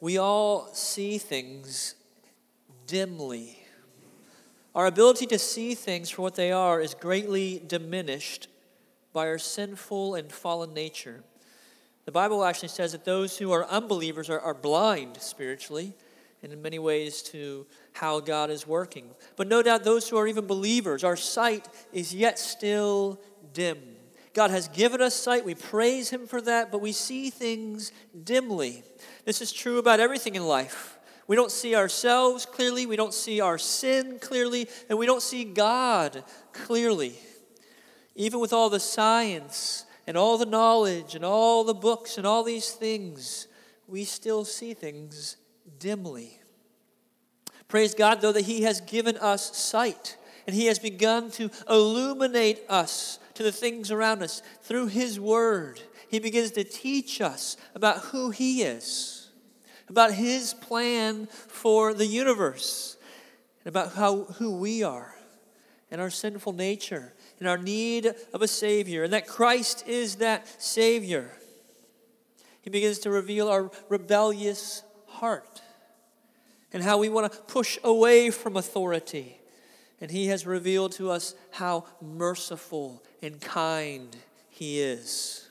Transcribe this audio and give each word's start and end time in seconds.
we 0.00 0.18
all 0.18 0.68
see 0.72 1.18
things 1.18 1.94
dimly. 2.86 3.58
Our 4.74 4.86
ability 4.86 5.26
to 5.26 5.38
see 5.38 5.74
things 5.74 6.10
for 6.10 6.22
what 6.22 6.36
they 6.36 6.52
are 6.52 6.80
is 6.80 6.94
greatly 6.94 7.62
diminished 7.66 8.48
by 9.12 9.26
our 9.26 9.38
sinful 9.38 10.14
and 10.14 10.30
fallen 10.30 10.72
nature. 10.72 11.24
The 12.04 12.12
Bible 12.12 12.44
actually 12.44 12.68
says 12.68 12.92
that 12.92 13.04
those 13.04 13.38
who 13.38 13.52
are 13.52 13.66
unbelievers 13.66 14.30
are, 14.30 14.40
are 14.40 14.54
blind 14.54 15.20
spiritually 15.20 15.94
and 16.42 16.52
in 16.52 16.62
many 16.62 16.78
ways 16.78 17.22
to 17.22 17.66
how 17.92 18.20
God 18.20 18.50
is 18.50 18.66
working. 18.66 19.10
But 19.36 19.48
no 19.48 19.62
doubt 19.62 19.84
those 19.84 20.08
who 20.08 20.16
are 20.16 20.28
even 20.28 20.46
believers, 20.46 21.02
our 21.02 21.16
sight 21.16 21.68
is 21.92 22.14
yet 22.14 22.38
still 22.38 23.20
dim. 23.52 23.78
God 24.34 24.50
has 24.50 24.68
given 24.68 25.00
us 25.00 25.14
sight. 25.14 25.44
We 25.44 25.54
praise 25.54 26.10
Him 26.10 26.26
for 26.26 26.40
that, 26.42 26.70
but 26.70 26.80
we 26.80 26.92
see 26.92 27.30
things 27.30 27.92
dimly. 28.24 28.82
This 29.24 29.40
is 29.40 29.52
true 29.52 29.78
about 29.78 30.00
everything 30.00 30.34
in 30.34 30.46
life. 30.46 30.98
We 31.26 31.36
don't 31.36 31.50
see 31.50 31.74
ourselves 31.74 32.46
clearly, 32.46 32.86
we 32.86 32.96
don't 32.96 33.12
see 33.12 33.40
our 33.40 33.58
sin 33.58 34.18
clearly, 34.18 34.68
and 34.88 34.98
we 34.98 35.06
don't 35.06 35.22
see 35.22 35.44
God 35.44 36.24
clearly. 36.52 37.14
Even 38.14 38.40
with 38.40 38.52
all 38.52 38.70
the 38.70 38.80
science 38.80 39.84
and 40.06 40.16
all 40.16 40.38
the 40.38 40.46
knowledge 40.46 41.14
and 41.14 41.24
all 41.24 41.64
the 41.64 41.74
books 41.74 42.16
and 42.16 42.26
all 42.26 42.42
these 42.42 42.70
things, 42.70 43.46
we 43.86 44.04
still 44.04 44.44
see 44.44 44.72
things 44.72 45.36
dimly. 45.78 46.40
Praise 47.68 47.94
God, 47.94 48.22
though, 48.22 48.32
that 48.32 48.46
He 48.46 48.62
has 48.62 48.80
given 48.80 49.18
us 49.18 49.56
sight 49.56 50.16
and 50.46 50.56
He 50.56 50.66
has 50.66 50.78
begun 50.78 51.30
to 51.32 51.50
illuminate 51.68 52.62
us 52.70 53.18
to 53.38 53.44
the 53.44 53.52
things 53.52 53.92
around 53.92 54.20
us 54.20 54.42
through 54.62 54.88
His 54.88 55.20
Word. 55.20 55.80
He 56.08 56.18
begins 56.18 56.50
to 56.52 56.64
teach 56.64 57.20
us 57.20 57.56
about 57.72 57.98
who 58.06 58.30
He 58.30 58.62
is, 58.62 59.30
about 59.88 60.12
His 60.12 60.54
plan 60.54 61.26
for 61.26 61.94
the 61.94 62.04
universe, 62.04 62.96
and 63.60 63.68
about 63.68 63.92
how, 63.94 64.24
who 64.24 64.56
we 64.56 64.82
are, 64.82 65.14
and 65.88 66.00
our 66.00 66.10
sinful 66.10 66.52
nature, 66.52 67.14
and 67.38 67.48
our 67.48 67.56
need 67.56 68.12
of 68.34 68.42
a 68.42 68.48
Savior, 68.48 69.04
and 69.04 69.12
that 69.12 69.28
Christ 69.28 69.86
is 69.86 70.16
that 70.16 70.60
Savior. 70.60 71.30
He 72.60 72.70
begins 72.70 72.98
to 73.00 73.10
reveal 73.10 73.48
our 73.48 73.70
rebellious 73.88 74.82
heart 75.06 75.62
and 76.72 76.82
how 76.82 76.98
we 76.98 77.08
want 77.08 77.32
to 77.32 77.38
push 77.42 77.78
away 77.84 78.30
from 78.30 78.56
authority. 78.56 79.40
And 80.00 80.10
He 80.10 80.26
has 80.26 80.44
revealed 80.44 80.90
to 80.92 81.12
us 81.12 81.36
how 81.52 81.84
merciful 82.02 83.04
and 83.22 83.40
kind 83.40 84.16
He 84.50 84.80
is. 84.80 85.48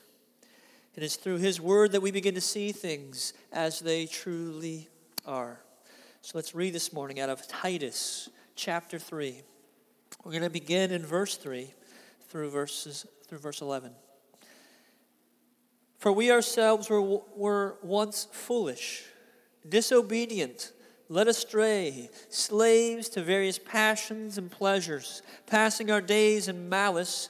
It 0.96 1.04
is 1.04 1.16
through 1.16 1.38
His 1.38 1.62
Word 1.62 1.92
that 1.92 2.02
we 2.02 2.12
begin 2.12 2.36
to 2.36 2.42
see 2.42 2.72
things 2.72 3.34
as 3.52 3.80
they 3.80 4.06
truly 4.06 4.90
are. 5.26 5.60
So 6.22 6.32
let's 6.36 6.56
read 6.56 6.74
this 6.74 6.92
morning 6.92 7.20
out 7.20 7.30
of 7.30 7.48
Titus 7.48 8.30
chapter 8.56 8.98
3. 8.98 9.42
We're 10.24 10.32
going 10.32 10.44
to 10.44 10.50
begin 10.50 10.92
in 10.92 11.06
verse 11.06 11.38
3 11.38 11.72
through 12.30 12.50
verses 12.50 13.06
through 13.28 13.40
verse 13.40 13.62
11. 13.62 13.92
For 16.00 16.12
we 16.12 16.32
ourselves 16.32 16.90
were, 16.90 17.02
were 17.02 17.78
once 17.82 18.28
foolish, 18.32 19.04
disobedient 19.68 20.72
led 21.10 21.28
astray, 21.28 22.10
slaves 22.30 23.10
to 23.10 23.22
various 23.22 23.58
passions 23.58 24.38
and 24.38 24.52
pleasures, 24.52 25.22
passing 25.46 25.90
our 25.90 26.02
days 26.02 26.48
in 26.48 26.70
malice 26.70 27.30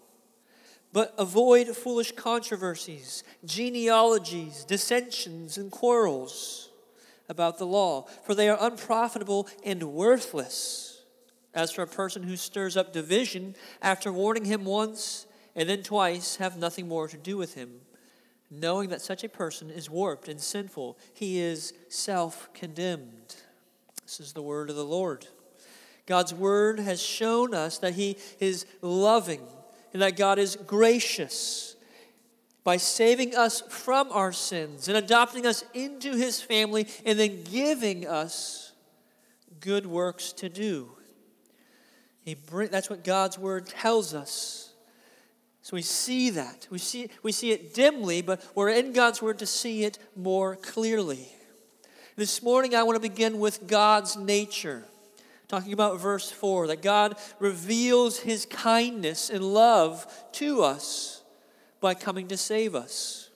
But 0.93 1.13
avoid 1.17 1.67
foolish 1.69 2.11
controversies, 2.13 3.23
genealogies, 3.45 4.65
dissensions, 4.65 5.57
and 5.57 5.71
quarrels 5.71 6.69
about 7.29 7.57
the 7.57 7.65
law, 7.65 8.07
for 8.25 8.35
they 8.35 8.49
are 8.49 8.57
unprofitable 8.59 9.47
and 9.63 9.83
worthless. 9.83 11.03
As 11.53 11.71
for 11.71 11.81
a 11.81 11.87
person 11.87 12.23
who 12.23 12.35
stirs 12.35 12.75
up 12.75 12.93
division 12.93 13.55
after 13.81 14.11
warning 14.11 14.45
him 14.45 14.65
once 14.65 15.25
and 15.55 15.67
then 15.67 15.83
twice, 15.83 16.37
have 16.37 16.57
nothing 16.57 16.87
more 16.87 17.07
to 17.07 17.17
do 17.17 17.37
with 17.37 17.55
him 17.55 17.81
knowing 18.51 18.89
that 18.89 19.01
such 19.01 19.23
a 19.23 19.29
person 19.29 19.69
is 19.71 19.89
warped 19.89 20.27
and 20.27 20.39
sinful. 20.39 20.99
He 21.13 21.39
is 21.39 21.73
self 21.87 22.53
condemned. 22.53 23.37
This 24.03 24.19
is 24.19 24.33
the 24.33 24.41
word 24.41 24.69
of 24.69 24.75
the 24.75 24.83
Lord. 24.83 25.25
God's 26.05 26.33
word 26.33 26.79
has 26.79 27.01
shown 27.01 27.53
us 27.55 27.77
that 27.77 27.93
He 27.93 28.17
is 28.39 28.65
loving 28.81 29.47
and 29.93 30.01
that 30.01 30.15
God 30.15 30.39
is 30.39 30.55
gracious 30.55 31.75
by 32.63 32.77
saving 32.77 33.35
us 33.35 33.61
from 33.61 34.11
our 34.11 34.31
sins 34.31 34.87
and 34.87 34.97
adopting 34.97 35.45
us 35.45 35.63
into 35.73 36.15
His 36.15 36.41
family 36.41 36.87
and 37.05 37.17
then 37.17 37.43
giving 37.43 38.07
us 38.07 38.71
good 39.59 39.85
works 39.85 40.31
to 40.33 40.49
do. 40.49 40.91
He 42.23 42.35
bring, 42.35 42.69
that's 42.69 42.89
what 42.89 43.03
God's 43.03 43.37
word 43.37 43.67
tells 43.67 44.13
us. 44.13 44.71
So 45.63 45.75
we 45.75 45.81
see 45.81 46.31
that. 46.31 46.67
We 46.71 46.79
see, 46.79 47.09
we 47.21 47.31
see 47.31 47.51
it 47.51 47.73
dimly, 47.73 48.21
but 48.21 48.43
we're 48.55 48.69
in 48.69 48.93
God's 48.93 49.21
Word 49.21 49.39
to 49.39 49.45
see 49.45 49.83
it 49.83 49.99
more 50.15 50.55
clearly. 50.55 51.27
This 52.15 52.41
morning, 52.41 52.75
I 52.75 52.83
want 52.83 52.95
to 52.95 53.09
begin 53.09 53.39
with 53.39 53.67
God's 53.67 54.17
nature, 54.17 54.85
talking 55.51 55.73
about 55.73 55.99
verse 55.99 56.31
4 56.31 56.67
that 56.67 56.81
God 56.81 57.17
reveals 57.37 58.19
His 58.19 58.45
kindness 58.45 59.29
and 59.29 59.43
love 59.43 60.07
to 60.33 60.63
us 60.63 61.23
by 61.81 61.93
coming 61.93 62.29
to 62.29 62.37
save 62.37 62.73
us. 62.73 63.29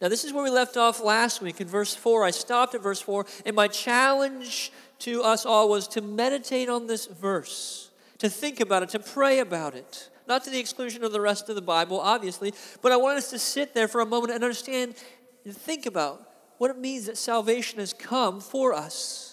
Now, 0.00 0.08
this 0.08 0.24
is 0.24 0.32
where 0.32 0.42
we 0.42 0.50
left 0.50 0.78
off 0.78 1.02
last 1.02 1.42
week 1.42 1.60
in 1.60 1.68
verse 1.68 1.94
4. 1.94 2.24
I 2.24 2.30
stopped 2.30 2.74
at 2.74 2.82
verse 2.82 3.00
4, 3.02 3.26
and 3.44 3.54
my 3.54 3.68
challenge 3.68 4.72
to 5.00 5.22
us 5.22 5.44
all 5.44 5.68
was 5.68 5.86
to 5.88 6.00
meditate 6.00 6.70
on 6.70 6.86
this 6.86 7.04
verse, 7.04 7.90
to 8.18 8.30
think 8.30 8.60
about 8.60 8.82
it, 8.82 8.88
to 8.90 8.98
pray 8.98 9.40
about 9.40 9.74
it 9.74 10.08
not 10.26 10.42
to 10.42 10.50
the 10.50 10.58
exclusion 10.58 11.04
of 11.04 11.12
the 11.12 11.20
rest 11.20 11.48
of 11.48 11.54
the 11.54 11.62
Bible, 11.62 12.00
obviously, 12.00 12.52
but 12.82 12.90
I 12.90 12.96
want 12.96 13.16
us 13.16 13.30
to 13.30 13.38
sit 13.38 13.74
there 13.74 13.86
for 13.86 14.00
a 14.00 14.06
moment 14.06 14.32
and 14.32 14.42
understand 14.42 14.96
and 15.44 15.56
think 15.56 15.86
about 15.86 16.28
what 16.58 16.70
it 16.70 16.78
means 16.78 17.06
that 17.06 17.16
salvation 17.16 17.78
has 17.78 17.92
come 17.92 18.40
for 18.40 18.72
us. 18.72 19.25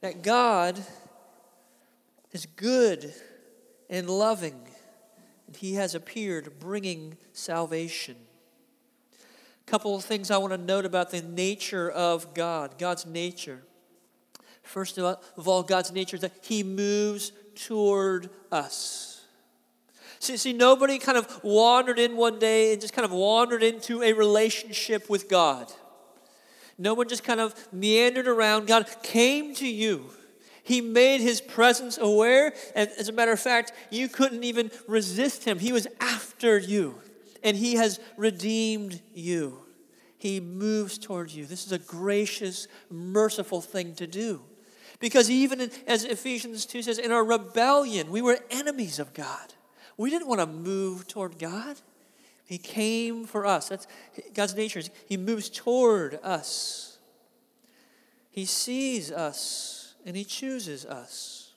That 0.00 0.22
God 0.22 0.80
is 2.32 2.46
good 2.46 3.12
and 3.90 4.08
loving, 4.08 4.60
and 5.46 5.56
He 5.56 5.74
has 5.74 5.94
appeared 5.94 6.58
bringing 6.60 7.16
salvation. 7.32 8.16
A 9.66 9.70
couple 9.70 9.94
of 9.96 10.04
things 10.04 10.30
I 10.30 10.36
want 10.38 10.52
to 10.52 10.58
note 10.58 10.84
about 10.84 11.10
the 11.10 11.22
nature 11.22 11.90
of 11.90 12.32
God, 12.34 12.78
God's 12.78 13.06
nature. 13.06 13.62
First 14.62 14.98
of 14.98 15.48
all, 15.48 15.62
God's 15.62 15.92
nature 15.92 16.16
is 16.16 16.22
that 16.22 16.32
He 16.42 16.62
moves 16.62 17.32
toward 17.54 18.30
us. 18.52 19.24
See, 20.20 20.36
see, 20.36 20.52
nobody 20.52 20.98
kind 20.98 21.16
of 21.16 21.42
wandered 21.42 21.98
in 21.98 22.16
one 22.16 22.38
day 22.38 22.72
and 22.72 22.80
just 22.80 22.92
kind 22.92 23.04
of 23.04 23.12
wandered 23.12 23.62
into 23.62 24.02
a 24.02 24.12
relationship 24.12 25.08
with 25.08 25.28
God. 25.28 25.72
No 26.78 26.94
one 26.94 27.08
just 27.08 27.24
kind 27.24 27.40
of 27.40 27.54
meandered 27.72 28.28
around. 28.28 28.68
God 28.68 28.88
came 29.02 29.54
to 29.56 29.66
you. 29.66 30.10
He 30.62 30.80
made 30.80 31.20
his 31.20 31.40
presence 31.40 31.98
aware. 31.98 32.52
And 32.76 32.90
as 32.98 33.08
a 33.08 33.12
matter 33.12 33.32
of 33.32 33.40
fact, 33.40 33.72
you 33.90 34.08
couldn't 34.08 34.44
even 34.44 34.70
resist 34.86 35.44
him. 35.44 35.58
He 35.58 35.72
was 35.72 35.86
after 36.00 36.58
you, 36.58 37.00
and 37.42 37.56
he 37.56 37.74
has 37.74 37.98
redeemed 38.16 39.00
you. 39.14 39.58
He 40.18 40.40
moves 40.40 40.98
towards 40.98 41.34
you. 41.34 41.46
This 41.46 41.64
is 41.64 41.72
a 41.72 41.78
gracious, 41.78 42.68
merciful 42.90 43.60
thing 43.60 43.94
to 43.94 44.06
do 44.06 44.42
Because 44.98 45.30
even 45.30 45.60
in, 45.60 45.70
as 45.86 46.04
Ephesians 46.04 46.66
2 46.66 46.82
says, 46.82 46.98
in 46.98 47.12
our 47.12 47.24
rebellion, 47.24 48.10
we 48.10 48.20
were 48.20 48.40
enemies 48.50 48.98
of 48.98 49.14
God. 49.14 49.54
We 49.96 50.10
didn't 50.10 50.28
want 50.28 50.40
to 50.40 50.46
move 50.46 51.06
toward 51.06 51.38
God. 51.38 51.76
He 52.48 52.56
came 52.56 53.26
for 53.26 53.44
us. 53.44 53.68
That's 53.68 53.86
God's 54.32 54.54
nature. 54.54 54.80
He 55.06 55.18
moves 55.18 55.50
toward 55.50 56.18
us. 56.22 56.96
He 58.30 58.46
sees 58.46 59.12
us 59.12 59.94
and 60.06 60.16
he 60.16 60.24
chooses 60.24 60.86
us. 60.86 61.52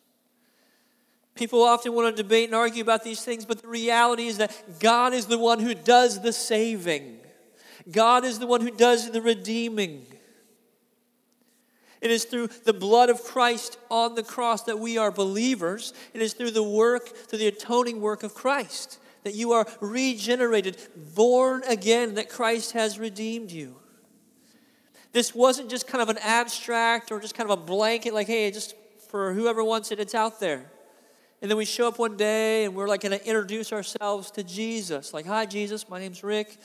People 1.33 1.63
often 1.63 1.93
want 1.93 2.13
to 2.13 2.23
debate 2.23 2.49
and 2.49 2.55
argue 2.55 2.83
about 2.83 3.05
these 3.05 3.23
things, 3.23 3.45
but 3.45 3.61
the 3.61 3.69
reality 3.69 4.27
is 4.27 4.37
that 4.39 4.81
God 4.81 5.13
is 5.13 5.27
the 5.27 5.37
one 5.37 5.59
who 5.59 5.73
does 5.73 6.21
the 6.21 6.33
saving. 6.33 7.19
God 7.89 8.25
is 8.25 8.39
the 8.39 8.47
one 8.47 8.59
who 8.59 8.69
does 8.69 9.11
the 9.11 9.21
redeeming. 9.21 10.05
It 12.01 12.11
is 12.11 12.25
through 12.25 12.47
the 12.65 12.73
blood 12.73 13.09
of 13.09 13.23
Christ 13.23 13.77
on 13.89 14.15
the 14.15 14.23
cross 14.23 14.63
that 14.63 14.79
we 14.79 14.97
are 14.97 15.09
believers. 15.09 15.93
It 16.13 16.21
is 16.21 16.33
through 16.33 16.51
the 16.51 16.61
work, 16.61 17.07
through 17.07 17.39
the 17.39 17.47
atoning 17.47 18.01
work 18.01 18.23
of 18.23 18.33
Christ, 18.33 18.99
that 19.23 19.35
you 19.35 19.51
are 19.51 19.67
regenerated, 19.79 20.77
born 21.15 21.63
again, 21.67 22.15
that 22.15 22.29
Christ 22.29 22.71
has 22.71 22.99
redeemed 22.99 23.51
you. 23.51 23.75
This 25.11 25.35
wasn't 25.35 25.69
just 25.69 25.87
kind 25.87 26.01
of 26.01 26.09
an 26.09 26.17
abstract 26.19 27.11
or 27.11 27.19
just 27.19 27.35
kind 27.35 27.49
of 27.49 27.59
a 27.59 27.61
blanket, 27.61 28.13
like, 28.13 28.27
hey, 28.27 28.49
just 28.51 28.75
for 29.09 29.33
whoever 29.33 29.63
wants 29.63 29.91
it, 29.91 29.99
it's 29.99 30.15
out 30.15 30.39
there. 30.39 30.71
And 31.41 31.49
then 31.49 31.57
we 31.57 31.65
show 31.65 31.87
up 31.87 31.99
one 31.99 32.17
day 32.17 32.65
and 32.65 32.75
we're 32.75 32.87
like 32.87 33.01
going 33.01 33.17
to 33.17 33.25
introduce 33.27 33.73
ourselves 33.73 34.31
to 34.31 34.43
Jesus. 34.43 35.13
Like, 35.13 35.25
hi, 35.25 35.45
Jesus, 35.45 35.89
my 35.89 35.99
name's 35.99 36.23
Rick. 36.23 36.57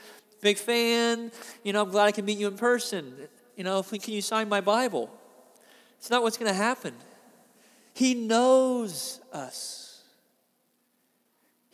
Big 0.42 0.58
fan. 0.58 1.32
You 1.64 1.72
know, 1.72 1.82
I'm 1.82 1.90
glad 1.90 2.04
I 2.04 2.12
can 2.12 2.24
meet 2.24 2.38
you 2.38 2.46
in 2.46 2.56
person. 2.56 3.14
You 3.56 3.64
know, 3.64 3.82
can 3.82 4.12
you 4.12 4.20
sign 4.20 4.48
my 4.48 4.60
Bible? 4.60 5.10
It's 5.98 6.10
not 6.10 6.22
what's 6.22 6.36
going 6.36 6.50
to 6.50 6.56
happen. 6.56 6.94
He 7.94 8.14
knows 8.14 9.20
us. 9.32 9.85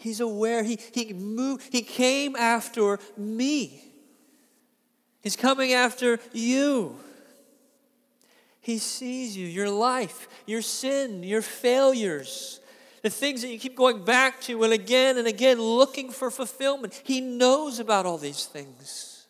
He's 0.03 0.21
aware. 0.21 0.65
He, 0.65 0.79
he, 0.93 1.13
moved, 1.13 1.73
he 1.73 1.83
came 1.83 2.35
after 2.35 2.99
me. 3.17 3.85
He's 5.23 5.37
coming 5.37 5.73
after 5.73 6.19
you. 6.33 6.97
He 8.61 8.79
sees 8.79 9.37
you, 9.37 9.47
your 9.47 9.71
life, 9.71 10.29
your 10.47 10.63
sin, 10.63 11.23
your 11.23 11.43
failures, 11.43 12.61
the 13.03 13.11
things 13.11 13.43
that 13.43 13.49
you 13.49 13.59
keep 13.59 13.77
going 13.77 14.05
back 14.05 14.41
to 14.43 14.63
and 14.65 14.73
again 14.73 15.19
and 15.19 15.29
again 15.29 15.61
looking 15.61 16.11
for 16.11 16.31
fulfillment. 16.31 17.01
He 17.05 17.21
knows 17.21 17.79
about 17.79 18.05
all 18.05 18.19
these 18.19 18.47
things. 18.47 19.27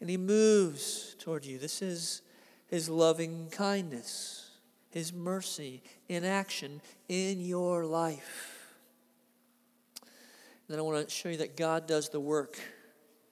And 0.00 0.08
He 0.08 0.16
moves 0.16 1.16
toward 1.18 1.44
you. 1.44 1.58
This 1.58 1.82
is 1.82 2.22
his 2.68 2.88
loving 2.88 3.48
kindness, 3.50 4.50
His 4.90 5.12
mercy 5.12 5.82
in 6.08 6.24
action 6.24 6.80
in 7.08 7.40
your 7.40 7.84
life. 7.84 8.57
Then 10.68 10.78
I 10.78 10.82
want 10.82 11.08
to 11.08 11.14
show 11.14 11.28
you 11.28 11.38
that 11.38 11.56
God 11.56 11.86
does 11.86 12.08
the 12.08 12.20
work 12.20 12.58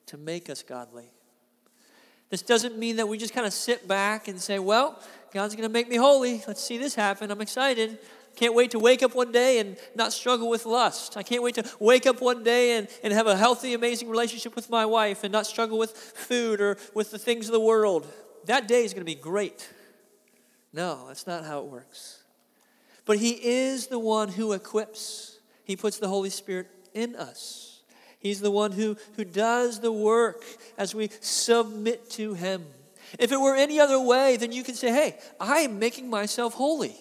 to 0.06 0.16
make 0.16 0.48
us 0.48 0.62
godly. 0.62 1.10
This 2.30 2.42
doesn't 2.42 2.76
mean 2.76 2.96
that 2.96 3.06
we 3.06 3.18
just 3.18 3.34
kind 3.34 3.46
of 3.46 3.52
sit 3.52 3.86
back 3.86 4.26
and 4.26 4.40
say, 4.40 4.58
well, 4.58 5.00
God's 5.32 5.54
going 5.54 5.68
to 5.68 5.72
make 5.72 5.88
me 5.88 5.96
holy. 5.96 6.42
Let's 6.48 6.62
see 6.62 6.78
this 6.78 6.94
happen. 6.94 7.30
I'm 7.30 7.40
excited. 7.40 7.98
Can't 8.34 8.54
wait 8.54 8.72
to 8.72 8.78
wake 8.78 9.02
up 9.02 9.14
one 9.14 9.32
day 9.32 9.60
and 9.60 9.76
not 9.94 10.12
struggle 10.12 10.48
with 10.48 10.66
lust. 10.66 11.16
I 11.16 11.22
can't 11.22 11.42
wait 11.42 11.54
to 11.54 11.64
wake 11.78 12.06
up 12.06 12.20
one 12.20 12.42
day 12.42 12.76
and, 12.76 12.88
and 13.02 13.12
have 13.12 13.26
a 13.26 13.36
healthy, 13.36 13.74
amazing 13.74 14.08
relationship 14.08 14.56
with 14.56 14.68
my 14.68 14.84
wife 14.84 15.24
and 15.24 15.32
not 15.32 15.46
struggle 15.46 15.78
with 15.78 15.92
food 15.92 16.60
or 16.60 16.76
with 16.94 17.10
the 17.10 17.18
things 17.18 17.46
of 17.46 17.52
the 17.52 17.60
world 17.60 18.06
that 18.46 18.68
day 18.68 18.84
is 18.84 18.92
going 18.92 19.02
to 19.02 19.12
be 19.12 19.14
great. 19.14 19.68
No, 20.72 21.06
that's 21.08 21.26
not 21.26 21.44
how 21.44 21.60
it 21.60 21.66
works. 21.66 22.22
But 23.04 23.18
He 23.18 23.30
is 23.30 23.88
the 23.88 23.98
one 23.98 24.28
who 24.28 24.52
equips, 24.52 25.38
He 25.64 25.76
puts 25.76 25.98
the 25.98 26.08
Holy 26.08 26.30
Spirit 26.30 26.68
in 26.96 27.14
us. 27.14 27.82
He's 28.18 28.40
the 28.40 28.50
one 28.50 28.72
who, 28.72 28.96
who 29.14 29.24
does 29.24 29.80
the 29.80 29.92
work 29.92 30.42
as 30.76 30.94
we 30.94 31.10
submit 31.20 32.10
to 32.10 32.34
Him. 32.34 32.64
If 33.18 33.30
it 33.30 33.40
were 33.40 33.54
any 33.54 33.78
other 33.78 34.00
way, 34.00 34.36
then 34.36 34.50
you 34.50 34.64
could 34.64 34.76
say, 34.76 34.88
hey, 34.88 35.18
I 35.38 35.58
am 35.58 35.78
making 35.78 36.10
myself 36.10 36.54
holy. 36.54 36.96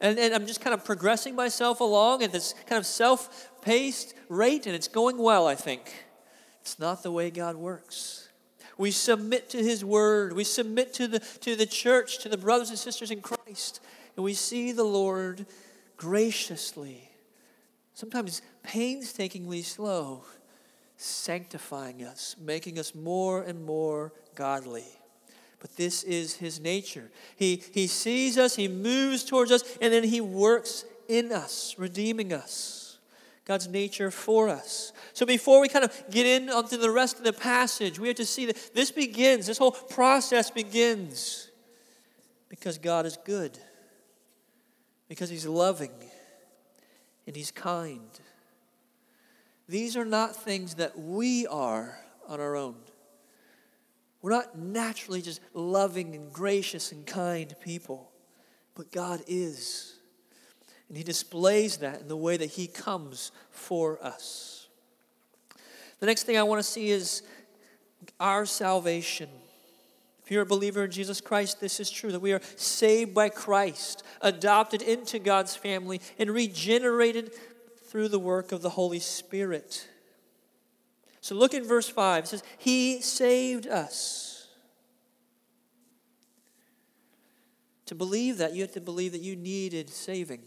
And, 0.00 0.18
and 0.18 0.32
I'm 0.32 0.46
just 0.46 0.60
kind 0.60 0.74
of 0.74 0.84
progressing 0.84 1.34
myself 1.34 1.80
along 1.80 2.22
at 2.22 2.30
this 2.30 2.54
kind 2.66 2.78
of 2.78 2.86
self 2.86 3.50
paced 3.62 4.14
rate, 4.28 4.66
and 4.66 4.74
it's 4.76 4.86
going 4.86 5.18
well, 5.18 5.46
I 5.46 5.56
think. 5.56 5.92
It's 6.60 6.78
not 6.78 7.02
the 7.02 7.10
way 7.10 7.30
God 7.30 7.56
works. 7.56 8.28
We 8.76 8.92
submit 8.92 9.50
to 9.50 9.58
His 9.58 9.84
Word. 9.84 10.34
We 10.34 10.44
submit 10.44 10.94
to 10.94 11.08
the, 11.08 11.18
to 11.18 11.56
the 11.56 11.66
church, 11.66 12.18
to 12.20 12.28
the 12.28 12.36
brothers 12.36 12.70
and 12.70 12.78
sisters 12.78 13.10
in 13.10 13.20
Christ. 13.20 13.80
And 14.14 14.24
we 14.24 14.34
see 14.34 14.70
the 14.70 14.84
Lord 14.84 15.46
graciously, 15.96 17.07
sometimes 17.98 18.42
painstakingly 18.62 19.60
slow, 19.60 20.22
sanctifying 20.96 22.04
us, 22.04 22.36
making 22.40 22.78
us 22.78 22.94
more 22.94 23.42
and 23.42 23.66
more 23.66 24.12
godly. 24.36 24.84
But 25.58 25.74
this 25.74 26.04
is 26.04 26.36
his 26.36 26.60
nature. 26.60 27.10
He, 27.34 27.60
he 27.72 27.88
sees 27.88 28.38
us, 28.38 28.54
he 28.54 28.68
moves 28.68 29.24
towards 29.24 29.50
us, 29.50 29.64
and 29.80 29.92
then 29.92 30.04
he 30.04 30.20
works 30.20 30.84
in 31.08 31.32
us, 31.32 31.74
redeeming 31.76 32.32
us. 32.32 32.98
God's 33.44 33.66
nature 33.66 34.12
for 34.12 34.48
us. 34.48 34.92
So 35.12 35.26
before 35.26 35.60
we 35.60 35.66
kind 35.66 35.84
of 35.84 36.04
get 36.08 36.24
in 36.24 36.50
onto 36.50 36.76
the 36.76 36.92
rest 36.92 37.18
of 37.18 37.24
the 37.24 37.32
passage, 37.32 37.98
we 37.98 38.06
have 38.06 38.18
to 38.18 38.24
see 38.24 38.46
that 38.46 38.74
this 38.74 38.92
begins, 38.92 39.48
this 39.48 39.58
whole 39.58 39.72
process 39.72 40.52
begins 40.52 41.50
because 42.48 42.78
God 42.78 43.06
is 43.06 43.18
good, 43.24 43.58
because 45.08 45.28
He's 45.30 45.46
loving, 45.46 45.90
and 47.28 47.36
He's 47.36 47.50
kind. 47.50 48.08
These 49.68 49.98
are 49.98 50.06
not 50.06 50.34
things 50.34 50.76
that 50.76 50.98
we 50.98 51.46
are 51.46 51.98
on 52.26 52.40
our 52.40 52.56
own. 52.56 52.76
We're 54.22 54.30
not 54.30 54.58
naturally 54.58 55.20
just 55.20 55.40
loving 55.52 56.14
and 56.14 56.32
gracious 56.32 56.90
and 56.90 57.06
kind 57.06 57.54
people, 57.60 58.10
but 58.74 58.90
God 58.90 59.20
is. 59.26 59.96
And 60.88 60.96
he 60.96 61.04
displays 61.04 61.76
that 61.76 62.00
in 62.00 62.08
the 62.08 62.16
way 62.16 62.38
that 62.38 62.50
he 62.50 62.66
comes 62.66 63.30
for 63.50 64.02
us. 64.02 64.68
The 66.00 66.06
next 66.06 66.24
thing 66.24 66.38
I 66.38 66.42
want 66.44 66.60
to 66.60 66.68
see 66.68 66.88
is 66.88 67.22
our 68.18 68.46
salvation. 68.46 69.28
If 70.28 70.32
you're 70.32 70.42
a 70.42 70.46
believer 70.46 70.84
in 70.84 70.90
Jesus 70.90 71.22
Christ, 71.22 71.58
this 71.58 71.80
is 71.80 71.88
true 71.88 72.12
that 72.12 72.20
we 72.20 72.34
are 72.34 72.42
saved 72.56 73.14
by 73.14 73.30
Christ, 73.30 74.02
adopted 74.20 74.82
into 74.82 75.18
God's 75.18 75.56
family, 75.56 76.02
and 76.18 76.30
regenerated 76.30 77.32
through 77.86 78.08
the 78.08 78.18
work 78.18 78.52
of 78.52 78.60
the 78.60 78.68
Holy 78.68 78.98
Spirit. 78.98 79.88
So 81.22 81.34
look 81.34 81.54
in 81.54 81.64
verse 81.64 81.88
5. 81.88 82.24
It 82.24 82.26
says, 82.26 82.42
He 82.58 83.00
saved 83.00 83.66
us. 83.66 84.48
To 87.86 87.94
believe 87.94 88.36
that, 88.36 88.54
you 88.54 88.60
have 88.60 88.72
to 88.72 88.82
believe 88.82 89.12
that 89.12 89.22
you 89.22 89.34
needed 89.34 89.88
saving. 89.88 90.42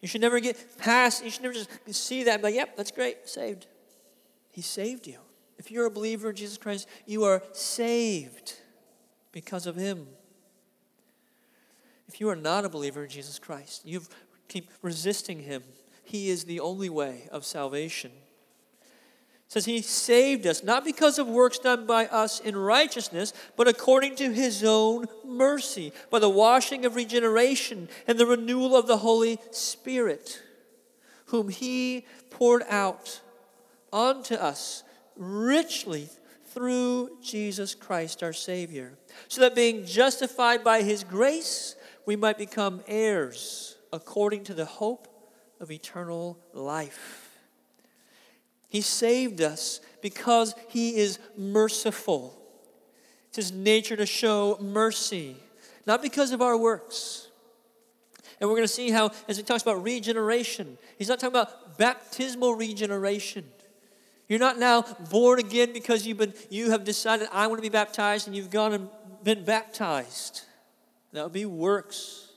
You 0.00 0.06
should 0.06 0.20
never 0.20 0.38
get 0.38 0.78
past, 0.78 1.24
you 1.24 1.30
should 1.32 1.42
never 1.42 1.54
just 1.54 1.68
see 1.90 2.22
that 2.22 2.36
be 2.36 2.44
like, 2.44 2.54
yep, 2.54 2.76
that's 2.76 2.92
great, 2.92 3.28
saved. 3.28 3.66
He 4.52 4.62
saved 4.62 5.08
you. 5.08 5.18
If 5.62 5.70
you're 5.70 5.86
a 5.86 5.90
believer 5.92 6.30
in 6.30 6.34
Jesus 6.34 6.58
Christ, 6.58 6.88
you 7.06 7.22
are 7.22 7.40
saved 7.52 8.54
because 9.30 9.68
of 9.68 9.76
Him. 9.76 10.08
If 12.08 12.20
you 12.20 12.28
are 12.30 12.34
not 12.36 12.64
a 12.64 12.68
believer 12.68 13.04
in 13.04 13.10
Jesus 13.10 13.38
Christ, 13.38 13.86
you 13.86 14.02
keep 14.48 14.72
resisting 14.82 15.38
Him. 15.38 15.62
He 16.02 16.30
is 16.30 16.46
the 16.46 16.58
only 16.58 16.90
way 16.90 17.28
of 17.30 17.44
salvation 17.44 18.10
says 19.46 19.66
he 19.66 19.82
saved 19.82 20.46
us 20.46 20.64
not 20.64 20.82
because 20.82 21.18
of 21.18 21.28
works 21.28 21.58
done 21.58 21.84
by 21.84 22.06
us 22.06 22.40
in 22.40 22.56
righteousness 22.56 23.34
but 23.54 23.68
according 23.68 24.16
to 24.16 24.32
his 24.32 24.64
own 24.64 25.04
mercy 25.26 25.92
by 26.10 26.18
the 26.18 26.30
washing 26.30 26.86
of 26.86 26.96
regeneration 26.96 27.86
and 28.06 28.18
the 28.18 28.24
renewal 28.24 28.74
of 28.74 28.86
the 28.86 28.96
holy 28.96 29.38
spirit 29.50 30.40
whom 31.26 31.50
he 31.50 32.06
poured 32.30 32.62
out 32.70 33.20
onto 33.92 34.34
us 34.34 34.84
richly 35.16 36.08
through 36.46 37.10
Jesus 37.22 37.74
Christ 37.74 38.22
our 38.22 38.32
savior 38.32 38.98
so 39.28 39.40
that 39.40 39.54
being 39.54 39.84
justified 39.86 40.62
by 40.62 40.82
his 40.82 41.04
grace 41.04 41.76
we 42.04 42.16
might 42.16 42.38
become 42.38 42.82
heirs 42.86 43.76
according 43.92 44.44
to 44.44 44.54
the 44.54 44.64
hope 44.64 45.08
of 45.60 45.70
eternal 45.70 46.38
life 46.52 47.32
he 48.72 48.80
saved 48.80 49.42
us 49.42 49.82
because 50.00 50.54
He 50.68 50.96
is 50.96 51.18
merciful. 51.36 52.42
It's 53.28 53.36
His 53.36 53.52
nature 53.52 53.96
to 53.96 54.06
show 54.06 54.56
mercy, 54.62 55.36
not 55.86 56.00
because 56.00 56.32
of 56.32 56.40
our 56.40 56.56
works. 56.56 57.28
And 58.40 58.48
we're 58.48 58.56
going 58.56 58.66
to 58.66 58.72
see 58.72 58.90
how, 58.90 59.10
as 59.28 59.36
he 59.36 59.42
talks 59.42 59.62
about 59.62 59.82
regeneration, 59.84 60.78
he's 60.98 61.08
not 61.10 61.20
talking 61.20 61.36
about 61.36 61.76
baptismal 61.76 62.54
regeneration. 62.54 63.44
You're 64.32 64.38
not 64.38 64.58
now 64.58 64.80
born 65.10 65.40
again 65.40 65.74
because 65.74 66.06
you've 66.06 66.16
been, 66.16 66.32
you 66.48 66.70
have 66.70 66.84
decided, 66.84 67.28
I 67.32 67.48
want 67.48 67.58
to 67.58 67.62
be 67.62 67.68
baptized, 67.68 68.26
and 68.26 68.34
you've 68.34 68.48
gone 68.48 68.72
and 68.72 68.88
been 69.22 69.44
baptized. 69.44 70.44
That 71.12 71.22
would 71.22 71.34
be 71.34 71.44
works. 71.44 72.30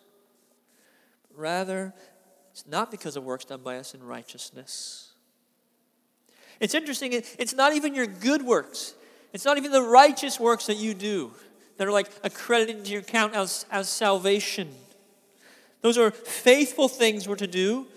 Rather, 1.33 1.93
it's 2.51 2.67
not 2.67 2.91
because 2.91 3.15
of 3.15 3.23
works 3.23 3.45
done 3.45 3.61
by 3.61 3.77
us 3.77 3.93
in 3.93 4.03
righteousness. 4.03 5.13
It's 6.59 6.73
interesting, 6.73 7.13
it's 7.13 7.53
not 7.53 7.71
even 7.71 7.95
your 7.95 8.07
good 8.07 8.41
works. 8.41 8.93
It's 9.31 9.45
not 9.45 9.55
even 9.55 9.71
the 9.71 9.81
righteous 9.81 10.37
works 10.37 10.65
that 10.65 10.75
you 10.75 10.93
do 10.93 11.31
that 11.77 11.87
are 11.87 11.93
like 11.93 12.11
accredited 12.25 12.83
to 12.83 12.91
your 12.91 13.03
account 13.03 13.35
as, 13.35 13.65
as 13.71 13.87
salvation. 13.87 14.69
Those 15.79 15.97
are 15.97 16.11
faithful 16.11 16.89
things 16.89 17.25
we're 17.25 17.37
to 17.37 17.47
do, 17.47 17.87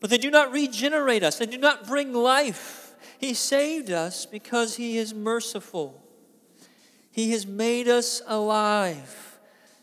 but 0.00 0.10
they 0.10 0.18
do 0.18 0.28
not 0.28 0.50
regenerate 0.50 1.22
us, 1.22 1.38
they 1.38 1.46
do 1.46 1.56
not 1.56 1.86
bring 1.86 2.12
life. 2.12 2.80
He 3.18 3.34
saved 3.34 3.90
us 3.90 4.26
because 4.26 4.76
He 4.76 4.98
is 4.98 5.14
merciful. 5.14 6.02
He 7.10 7.32
has 7.32 7.46
made 7.46 7.88
us 7.88 8.22
alive 8.26 9.38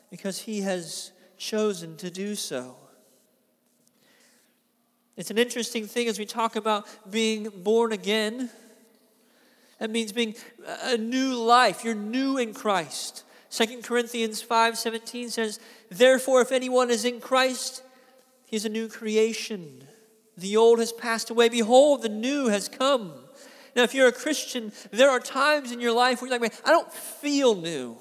because 0.10 0.40
He 0.40 0.62
has 0.62 1.12
chosen 1.38 1.96
to 1.98 2.10
do 2.10 2.36
so. 2.36 2.76
It's 5.16 5.32
an 5.32 5.38
interesting 5.38 5.86
thing 5.86 6.08
as 6.08 6.18
we 6.18 6.26
talk 6.26 6.56
about 6.56 6.88
being 7.12 7.50
born 7.50 7.92
again. 7.92 8.50
That 9.80 9.90
means 9.90 10.14
being 10.14 10.36
a 10.84 10.98
new 10.98 11.36
life. 11.36 11.84
You're 11.84 11.94
new 11.94 12.38
in 12.38 12.54
Christ. 12.54 13.26
2 13.50 13.82
Corinthians 13.82 14.42
5:17 14.42 15.30
says, 15.30 15.60
"Therefore 15.90 16.42
if 16.42 16.54
anyone 16.54 16.90
is 16.90 17.04
in 17.04 17.20
Christ, 17.20 17.84
he 18.46 18.56
is 18.56 18.64
a 18.64 18.70
new 18.70 18.88
creation. 18.88 19.89
The 20.40 20.58
old 20.58 20.80
has 20.80 20.92
passed 20.92 21.30
away; 21.30 21.50
behold, 21.50 22.02
the 22.02 22.10
new 22.10 22.48
has 22.48 22.68
come." 22.68 23.14
Now, 23.76 23.84
if 23.84 23.94
you're 23.94 24.08
a 24.08 24.12
Christian, 24.12 24.72
there 24.92 25.10
are 25.10 25.20
times 25.20 25.72
in 25.72 25.80
your 25.80 25.92
life 25.92 26.22
where 26.22 26.30
you're 26.30 26.40
like, 26.40 26.54
I 26.66 26.72
don't 26.72 26.92
feel 26.92 27.56
new. 27.56 27.98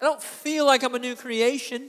I 0.00 0.04
don't 0.04 0.22
feel 0.22 0.66
like 0.66 0.82
I'm 0.82 0.94
a 0.94 0.98
new 0.98 1.14
creation. 1.14 1.88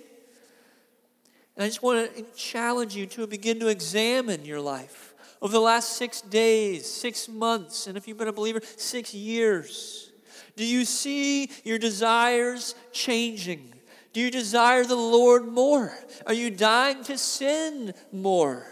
And 1.55 1.63
I 1.63 1.67
just 1.67 1.81
want 1.81 2.15
to 2.15 2.23
challenge 2.35 2.95
you 2.95 3.05
to 3.07 3.27
begin 3.27 3.59
to 3.59 3.67
examine 3.67 4.45
your 4.45 4.61
life 4.61 5.13
over 5.41 5.51
the 5.51 5.59
last 5.59 5.97
six 5.97 6.21
days, 6.21 6.89
six 6.89 7.27
months, 7.27 7.87
and 7.87 7.97
if 7.97 8.07
you've 8.07 8.17
been 8.17 8.27
a 8.27 8.33
believer, 8.33 8.61
six 8.77 9.13
years? 9.13 10.11
Do 10.55 10.65
you 10.65 10.85
see 10.85 11.49
your 11.63 11.77
desires 11.77 12.75
changing? 12.91 13.73
Do 14.13 14.21
you 14.21 14.31
desire 14.31 14.85
the 14.85 14.95
Lord 14.95 15.45
more? 15.45 15.93
Are 16.25 16.33
you 16.33 16.49
dying 16.49 17.03
to 17.03 17.17
sin 17.17 17.93
more? 18.11 18.65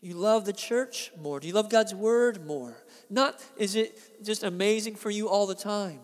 You 0.00 0.14
love 0.14 0.44
the 0.44 0.52
church 0.52 1.10
more? 1.20 1.40
Do 1.40 1.48
you 1.48 1.54
love 1.54 1.70
God's 1.70 1.94
word 1.94 2.46
more? 2.46 2.76
Not 3.08 3.42
is 3.56 3.74
it 3.74 3.98
just 4.24 4.42
amazing 4.42 4.96
for 4.96 5.10
you 5.10 5.28
all 5.28 5.46
the 5.46 5.54
time, 5.54 6.00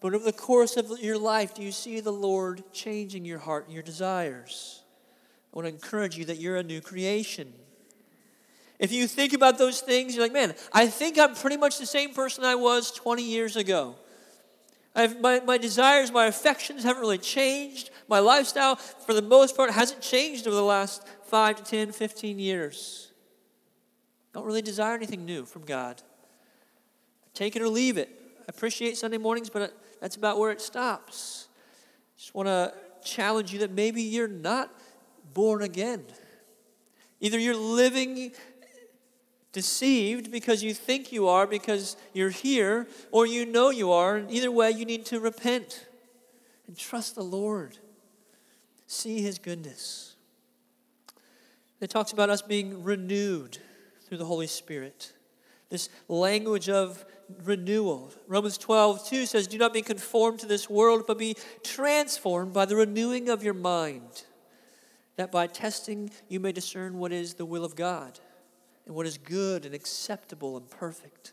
but 0.00 0.14
over 0.14 0.24
the 0.24 0.32
course 0.32 0.76
of 0.76 0.90
your 1.00 1.18
life, 1.18 1.54
do 1.54 1.62
you 1.62 1.72
see 1.72 2.00
the 2.00 2.12
Lord 2.12 2.62
changing 2.72 3.24
your 3.24 3.38
heart 3.38 3.66
and 3.66 3.74
your 3.74 3.82
desires? 3.82 4.82
I 5.52 5.56
want 5.56 5.68
to 5.68 5.72
encourage 5.72 6.16
you 6.16 6.24
that 6.26 6.38
you're 6.38 6.56
a 6.56 6.62
new 6.62 6.80
creation. 6.80 7.52
If 8.78 8.92
you 8.92 9.06
think 9.06 9.32
about 9.32 9.58
those 9.58 9.80
things, 9.80 10.14
you're 10.14 10.24
like, 10.24 10.32
man, 10.32 10.54
I 10.72 10.86
think 10.86 11.18
I'm 11.18 11.34
pretty 11.34 11.56
much 11.56 11.78
the 11.78 11.86
same 11.86 12.12
person 12.12 12.44
I 12.44 12.54
was 12.54 12.90
20 12.92 13.22
years 13.22 13.56
ago. 13.56 13.96
I've, 14.94 15.20
my, 15.20 15.40
my 15.40 15.58
desires, 15.58 16.10
my 16.10 16.26
affections 16.26 16.82
haven't 16.82 17.00
really 17.00 17.18
changed. 17.18 17.90
My 18.08 18.18
lifestyle, 18.18 18.76
for 18.76 19.12
the 19.12 19.22
most 19.22 19.56
part, 19.56 19.70
hasn't 19.70 20.00
changed 20.00 20.46
over 20.46 20.56
the 20.56 20.62
last 20.62 21.06
5 21.24 21.56
to 21.56 21.64
10, 21.64 21.92
15 21.92 22.38
years. 22.38 23.05
Don't 24.36 24.44
really 24.44 24.60
desire 24.60 24.94
anything 24.94 25.24
new 25.24 25.46
from 25.46 25.64
God. 25.64 26.02
Take 27.32 27.56
it 27.56 27.62
or 27.62 27.70
leave 27.70 27.96
it. 27.96 28.10
I 28.40 28.44
appreciate 28.48 28.98
Sunday 28.98 29.16
mornings, 29.16 29.48
but 29.48 29.74
that's 29.98 30.16
about 30.16 30.38
where 30.38 30.50
it 30.50 30.60
stops. 30.60 31.48
Just 32.18 32.34
want 32.34 32.46
to 32.46 32.74
challenge 33.02 33.54
you 33.54 33.60
that 33.60 33.70
maybe 33.70 34.02
you're 34.02 34.28
not 34.28 34.70
born 35.32 35.62
again. 35.62 36.04
Either 37.18 37.38
you're 37.38 37.56
living 37.56 38.32
deceived 39.52 40.30
because 40.30 40.62
you 40.62 40.74
think 40.74 41.12
you 41.12 41.28
are 41.28 41.46
because 41.46 41.96
you're 42.12 42.28
here, 42.28 42.86
or 43.12 43.24
you 43.26 43.46
know 43.46 43.70
you 43.70 43.90
are. 43.90 44.16
And 44.16 44.30
either 44.30 44.50
way, 44.50 44.70
you 44.70 44.84
need 44.84 45.06
to 45.06 45.18
repent 45.18 45.86
and 46.66 46.76
trust 46.76 47.14
the 47.14 47.24
Lord. 47.24 47.78
See 48.86 49.22
His 49.22 49.38
goodness. 49.38 50.14
It 51.80 51.88
talks 51.88 52.12
about 52.12 52.28
us 52.28 52.42
being 52.42 52.84
renewed 52.84 53.60
through 54.06 54.18
the 54.18 54.24
Holy 54.24 54.46
Spirit. 54.46 55.12
This 55.68 55.88
language 56.08 56.68
of 56.68 57.04
renewal. 57.44 58.12
Romans 58.28 58.56
12, 58.56 59.08
2 59.08 59.26
says, 59.26 59.46
Do 59.46 59.58
not 59.58 59.72
be 59.72 59.82
conformed 59.82 60.38
to 60.40 60.46
this 60.46 60.70
world, 60.70 61.04
but 61.06 61.18
be 61.18 61.36
transformed 61.64 62.52
by 62.52 62.66
the 62.66 62.76
renewing 62.76 63.28
of 63.28 63.42
your 63.42 63.54
mind, 63.54 64.24
that 65.16 65.32
by 65.32 65.46
testing 65.46 66.10
you 66.28 66.38
may 66.38 66.52
discern 66.52 66.98
what 66.98 67.12
is 67.12 67.34
the 67.34 67.44
will 67.44 67.64
of 67.64 67.74
God 67.74 68.20
and 68.86 68.94
what 68.94 69.06
is 69.06 69.18
good 69.18 69.66
and 69.66 69.74
acceptable 69.74 70.56
and 70.56 70.70
perfect. 70.70 71.32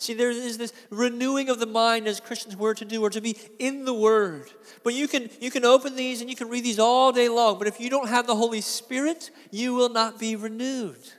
See, 0.00 0.14
there 0.14 0.30
is 0.30 0.58
this 0.58 0.72
renewing 0.90 1.48
of 1.48 1.58
the 1.58 1.66
mind 1.66 2.06
as 2.06 2.20
Christians 2.20 2.56
were 2.56 2.74
to 2.74 2.84
do, 2.84 3.02
or 3.02 3.10
to 3.10 3.20
be 3.20 3.36
in 3.58 3.84
the 3.84 3.94
Word. 3.94 4.48
But 4.84 4.94
you 4.94 5.08
can, 5.08 5.28
you 5.40 5.50
can 5.50 5.64
open 5.64 5.96
these 5.96 6.20
and 6.20 6.30
you 6.30 6.36
can 6.36 6.48
read 6.48 6.64
these 6.64 6.78
all 6.78 7.10
day 7.10 7.28
long, 7.28 7.58
but 7.58 7.66
if 7.66 7.80
you 7.80 7.90
don't 7.90 8.08
have 8.08 8.26
the 8.26 8.36
Holy 8.36 8.60
Spirit, 8.60 9.30
you 9.50 9.74
will 9.74 9.88
not 9.88 10.18
be 10.18 10.36
renewed. 10.36 11.12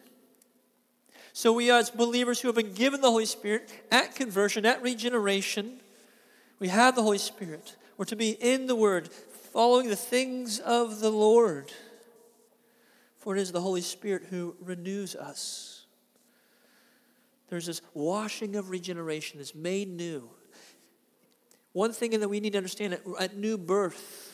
So, 1.39 1.53
we 1.53 1.72
as 1.72 1.89
believers 1.89 2.41
who 2.41 2.50
have 2.50 2.55
been 2.55 2.74
given 2.74 3.00
the 3.00 3.10
Holy 3.10 3.25
Spirit 3.25 3.72
at 3.91 4.13
conversion, 4.13 4.65
at 4.65 4.81
regeneration, 4.81 5.79
we 6.60 6.67
have 6.67 6.96
the 6.96 7.01
Holy 7.01 7.17
Spirit. 7.17 7.77
We're 7.96 8.03
to 8.08 8.17
be 8.17 8.31
in 8.31 8.67
the 8.67 8.75
Word, 8.75 9.08
following 9.53 9.88
the 9.88 9.96
things 9.96 10.60
of 10.60 11.00
the 11.00 11.10
Lord. 11.10 11.72
For 13.19 13.38
it 13.38 13.39
is 13.39 13.53
the 13.53 13.62
Holy 13.62 13.79
Spirit 13.79 14.24
who 14.29 14.58
renews 14.60 15.15
us. 15.15 15.86
There's 17.48 17.67
this 17.67 17.81
washing 17.93 18.58
of 18.58 18.69
regeneration, 18.69 19.39
is 19.39 19.55
made 19.55 19.88
new. 19.88 20.29
One 21.72 21.93
thing 21.93 22.19
that 22.19 22.27
we 22.27 22.41
need 22.41 22.51
to 22.51 22.58
understand 22.58 22.96
at, 22.96 23.01
at 23.17 23.38
new 23.38 23.58
birth, 23.58 24.29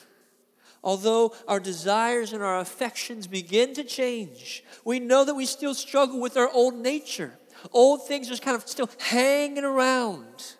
although 0.85 1.33
our 1.47 1.59
desires 1.59 2.31
and 2.31 2.41
our 2.41 2.59
affections 2.59 3.27
begin 3.27 3.73
to 3.73 3.83
change, 3.83 4.63
we 4.85 5.01
know 5.01 5.25
that 5.25 5.35
we 5.35 5.45
still 5.45 5.73
struggle 5.73 6.21
with 6.21 6.37
our 6.37 6.49
old 6.49 6.75
nature. 6.75 7.33
Old 7.73 8.07
things 8.07 8.31
are 8.31 8.37
kind 8.37 8.55
of 8.55 8.65
still 8.69 8.89
hanging 8.99 9.65
around. 9.65 10.53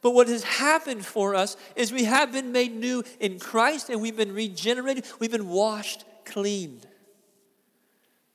But 0.00 0.12
what 0.12 0.28
has 0.28 0.44
happened 0.44 1.04
for 1.04 1.34
us 1.34 1.58
is 1.74 1.92
we 1.92 2.04
have 2.04 2.32
been 2.32 2.52
made 2.52 2.74
new 2.74 3.04
in 3.20 3.38
Christ 3.38 3.90
and 3.90 4.00
we've 4.00 4.16
been 4.16 4.34
regenerated, 4.34 5.04
we've 5.18 5.30
been 5.30 5.48
washed 5.48 6.04
clean 6.24 6.80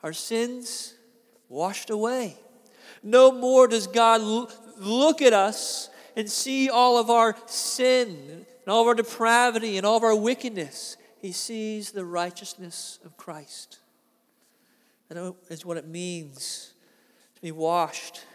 our 0.03 0.13
sins 0.13 0.93
washed 1.49 1.89
away. 1.89 2.35
No 3.03 3.31
more 3.31 3.67
does 3.67 3.87
God 3.87 4.21
look 4.77 5.21
at 5.21 5.33
us 5.33 5.89
and 6.15 6.29
see 6.29 6.69
all 6.69 6.97
of 6.97 7.09
our 7.09 7.35
sin 7.45 8.45
and 8.65 8.67
all 8.67 8.81
of 8.81 8.87
our 8.87 8.95
depravity 8.95 9.77
and 9.77 9.85
all 9.85 9.97
of 9.97 10.03
our 10.03 10.15
wickedness. 10.15 10.97
He 11.21 11.31
sees 11.31 11.91
the 11.91 12.03
righteousness 12.03 12.97
of 13.05 13.15
Christ. 13.15 13.77
That 15.07 15.35
is 15.49 15.63
what 15.63 15.77
it 15.77 15.87
means 15.87 16.73
to 17.35 17.41
be 17.41 17.51
washed 17.51 18.25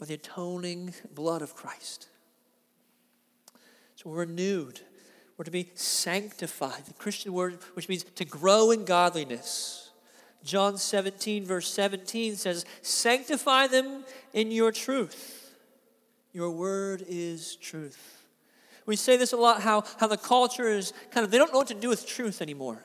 by 0.00 0.06
the 0.06 0.14
atoning 0.14 0.94
blood 1.14 1.42
of 1.42 1.54
Christ. 1.54 2.08
So 3.96 4.08
we're 4.08 4.20
renewed. 4.20 4.80
We're 5.36 5.44
to 5.44 5.50
be 5.50 5.70
sanctified. 5.74 6.86
The 6.86 6.94
Christian 6.94 7.34
word, 7.34 7.58
which 7.74 7.90
means 7.90 8.04
to 8.04 8.24
grow 8.24 8.70
in 8.70 8.86
godliness. 8.86 9.90
John 10.44 10.78
17, 10.78 11.44
verse 11.44 11.68
17 11.68 12.36
says, 12.36 12.64
Sanctify 12.80 13.66
them 13.66 14.04
in 14.32 14.50
your 14.50 14.72
truth. 14.72 15.54
Your 16.32 16.50
word 16.50 17.04
is 17.06 17.56
truth. 17.56 18.13
We 18.86 18.96
say 18.96 19.16
this 19.16 19.32
a 19.32 19.36
lot 19.36 19.62
how, 19.62 19.84
how 19.98 20.06
the 20.06 20.16
culture 20.16 20.68
is 20.68 20.92
kind 21.10 21.24
of, 21.24 21.30
they 21.30 21.38
don't 21.38 21.52
know 21.52 21.58
what 21.58 21.68
to 21.68 21.74
do 21.74 21.88
with 21.88 22.06
truth 22.06 22.42
anymore. 22.42 22.84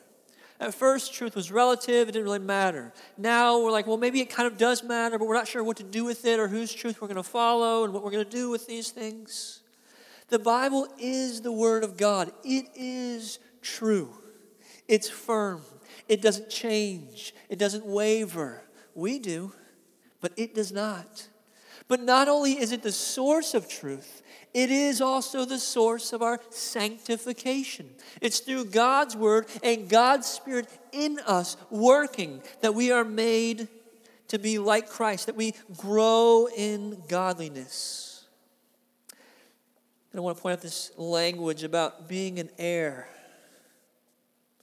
At 0.58 0.74
first, 0.74 1.14
truth 1.14 1.34
was 1.34 1.50
relative, 1.50 2.08
it 2.08 2.12
didn't 2.12 2.24
really 2.24 2.38
matter. 2.38 2.92
Now 3.16 3.62
we're 3.62 3.70
like, 3.70 3.86
well, 3.86 3.96
maybe 3.96 4.20
it 4.20 4.28
kind 4.28 4.46
of 4.46 4.58
does 4.58 4.82
matter, 4.82 5.18
but 5.18 5.26
we're 5.26 5.34
not 5.34 5.48
sure 5.48 5.64
what 5.64 5.78
to 5.78 5.82
do 5.82 6.04
with 6.04 6.26
it 6.26 6.38
or 6.38 6.48
whose 6.48 6.72
truth 6.72 7.00
we're 7.00 7.08
going 7.08 7.16
to 7.16 7.22
follow 7.22 7.84
and 7.84 7.94
what 7.94 8.04
we're 8.04 8.10
going 8.10 8.24
to 8.24 8.30
do 8.30 8.50
with 8.50 8.66
these 8.66 8.90
things. 8.90 9.62
The 10.28 10.38
Bible 10.38 10.86
is 10.98 11.40
the 11.40 11.50
Word 11.50 11.82
of 11.82 11.96
God, 11.96 12.30
it 12.44 12.66
is 12.74 13.38
true, 13.62 14.12
it's 14.86 15.08
firm, 15.08 15.62
it 16.08 16.20
doesn't 16.20 16.50
change, 16.50 17.34
it 17.48 17.58
doesn't 17.58 17.86
waver. 17.86 18.62
We 18.94 19.18
do, 19.18 19.52
but 20.20 20.32
it 20.36 20.54
does 20.54 20.72
not. 20.72 21.28
But 21.88 22.00
not 22.00 22.28
only 22.28 22.52
is 22.52 22.70
it 22.70 22.82
the 22.82 22.92
source 22.92 23.54
of 23.54 23.68
truth, 23.68 24.22
it 24.52 24.70
is 24.70 25.00
also 25.00 25.44
the 25.44 25.58
source 25.58 26.12
of 26.12 26.22
our 26.22 26.40
sanctification. 26.50 27.88
It's 28.20 28.40
through 28.40 28.66
God's 28.66 29.14
Word 29.14 29.46
and 29.62 29.88
God's 29.88 30.26
Spirit 30.26 30.68
in 30.92 31.20
us 31.26 31.56
working 31.70 32.42
that 32.60 32.74
we 32.74 32.90
are 32.90 33.04
made 33.04 33.68
to 34.28 34.38
be 34.38 34.58
like 34.58 34.88
Christ, 34.88 35.26
that 35.26 35.36
we 35.36 35.54
grow 35.76 36.48
in 36.56 37.02
godliness. 37.08 38.24
And 40.12 40.18
I 40.18 40.22
want 40.22 40.36
to 40.36 40.42
point 40.42 40.54
out 40.54 40.62
this 40.62 40.90
language 40.96 41.62
about 41.62 42.08
being 42.08 42.40
an 42.40 42.50
heir. 42.58 43.08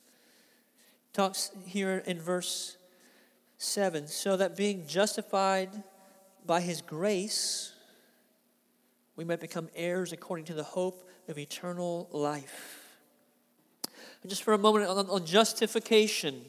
It 0.05 1.13
talks 1.13 1.51
here 1.65 2.03
in 2.05 2.19
verse 2.19 2.75
7 3.57 4.07
so 4.07 4.35
that 4.35 4.57
being 4.57 4.85
justified 4.87 5.69
by 6.45 6.61
his 6.61 6.81
grace, 6.81 7.73
we 9.17 9.25
might 9.25 9.41
become 9.41 9.67
heirs 9.75 10.13
according 10.13 10.45
to 10.45 10.53
the 10.53 10.63
hope 10.63 11.09
of 11.27 11.37
eternal 11.37 12.07
life. 12.13 12.85
And 14.21 14.29
just 14.29 14.43
for 14.43 14.53
a 14.53 14.57
moment 14.57 14.87
on, 14.87 15.09
on 15.09 15.25
justification, 15.25 16.45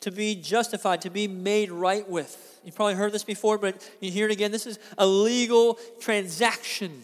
to 0.00 0.10
be 0.10 0.34
justified, 0.34 1.02
to 1.02 1.10
be 1.10 1.28
made 1.28 1.70
right 1.70 2.08
with. 2.08 2.60
You've 2.64 2.74
probably 2.74 2.94
heard 2.94 3.12
this 3.12 3.24
before, 3.24 3.58
but 3.58 3.88
you 4.00 4.10
hear 4.10 4.26
it 4.26 4.32
again. 4.32 4.50
This 4.50 4.66
is 4.66 4.78
a 4.96 5.06
legal 5.06 5.78
transaction. 6.00 7.02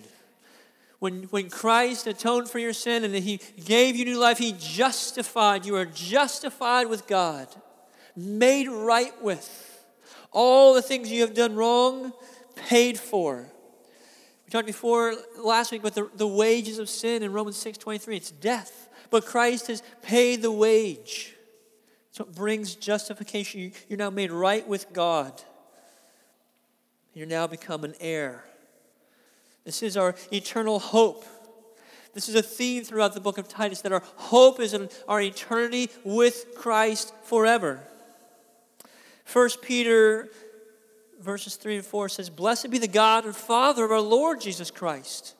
When, 0.99 1.25
when 1.25 1.51
Christ 1.51 2.07
atoned 2.07 2.49
for 2.49 2.59
your 2.59 2.73
sin 2.73 3.05
and 3.05 3.15
He 3.15 3.41
gave 3.65 3.97
you 3.97 4.05
new 4.05 4.19
life, 4.19 4.39
He 4.39 4.55
justified. 4.59 5.67
You 5.67 5.77
are 5.77 5.85
justified 5.85 6.89
with 6.89 7.07
God, 7.07 7.49
made 8.17 8.69
right 8.69 9.13
with. 9.23 9.61
All 10.31 10.73
the 10.73 10.83
things 10.83 11.11
you 11.11 11.21
have 11.21 11.35
done 11.35 11.55
wrong, 11.55 12.13
paid 12.57 12.99
for. 12.99 13.51
Talked 14.55 14.67
before 14.69 15.17
last 15.37 15.73
week 15.73 15.81
about 15.81 15.97
the, 15.97 16.09
the 16.15 16.29
wages 16.29 16.79
of 16.79 16.89
sin 16.89 17.25
in 17.25 17.33
Romans 17.33 17.57
6 17.57 17.77
23. 17.77 18.17
It's 18.17 18.31
death. 18.31 18.89
But 19.11 19.27
Christ 19.27 19.67
has 19.67 19.83
paid 20.01 20.43
the 20.43 20.53
wage. 20.53 21.35
So 22.13 22.23
it 22.23 22.37
brings 22.37 22.77
justification. 22.77 23.73
You're 23.89 23.99
now 23.99 24.11
made 24.11 24.31
right 24.31 24.65
with 24.65 24.93
God. 24.93 25.43
You're 27.15 27.27
now 27.27 27.49
become 27.49 27.83
an 27.83 27.97
heir. 27.99 28.45
This 29.65 29.83
is 29.83 29.97
our 29.97 30.15
eternal 30.33 30.79
hope. 30.79 31.25
This 32.13 32.29
is 32.29 32.37
a 32.37 32.43
theme 32.43 32.85
throughout 32.85 33.15
the 33.15 33.21
book 33.21 33.39
of 33.39 33.49
Titus 33.49 33.81
that 33.81 33.91
our 33.91 34.05
hope 34.15 34.61
is 34.61 34.73
in 34.73 34.89
our 35.09 35.21
eternity 35.21 35.91
with 36.05 36.55
Christ 36.55 37.13
forever. 37.25 37.81
1 39.33 39.51
Peter 39.63 40.29
verses 41.21 41.57
3 41.57 41.77
and 41.77 41.87
4 41.87 42.09
says, 42.09 42.31
Blessed 42.31 42.71
be 42.71 42.79
the 42.79 42.89
God 42.89 43.25
and 43.25 43.35
Father 43.35 43.85
of 43.85 43.91
our 43.91 44.01
Lord 44.01 44.41
Jesus 44.41 44.71
Christ. 44.71 45.35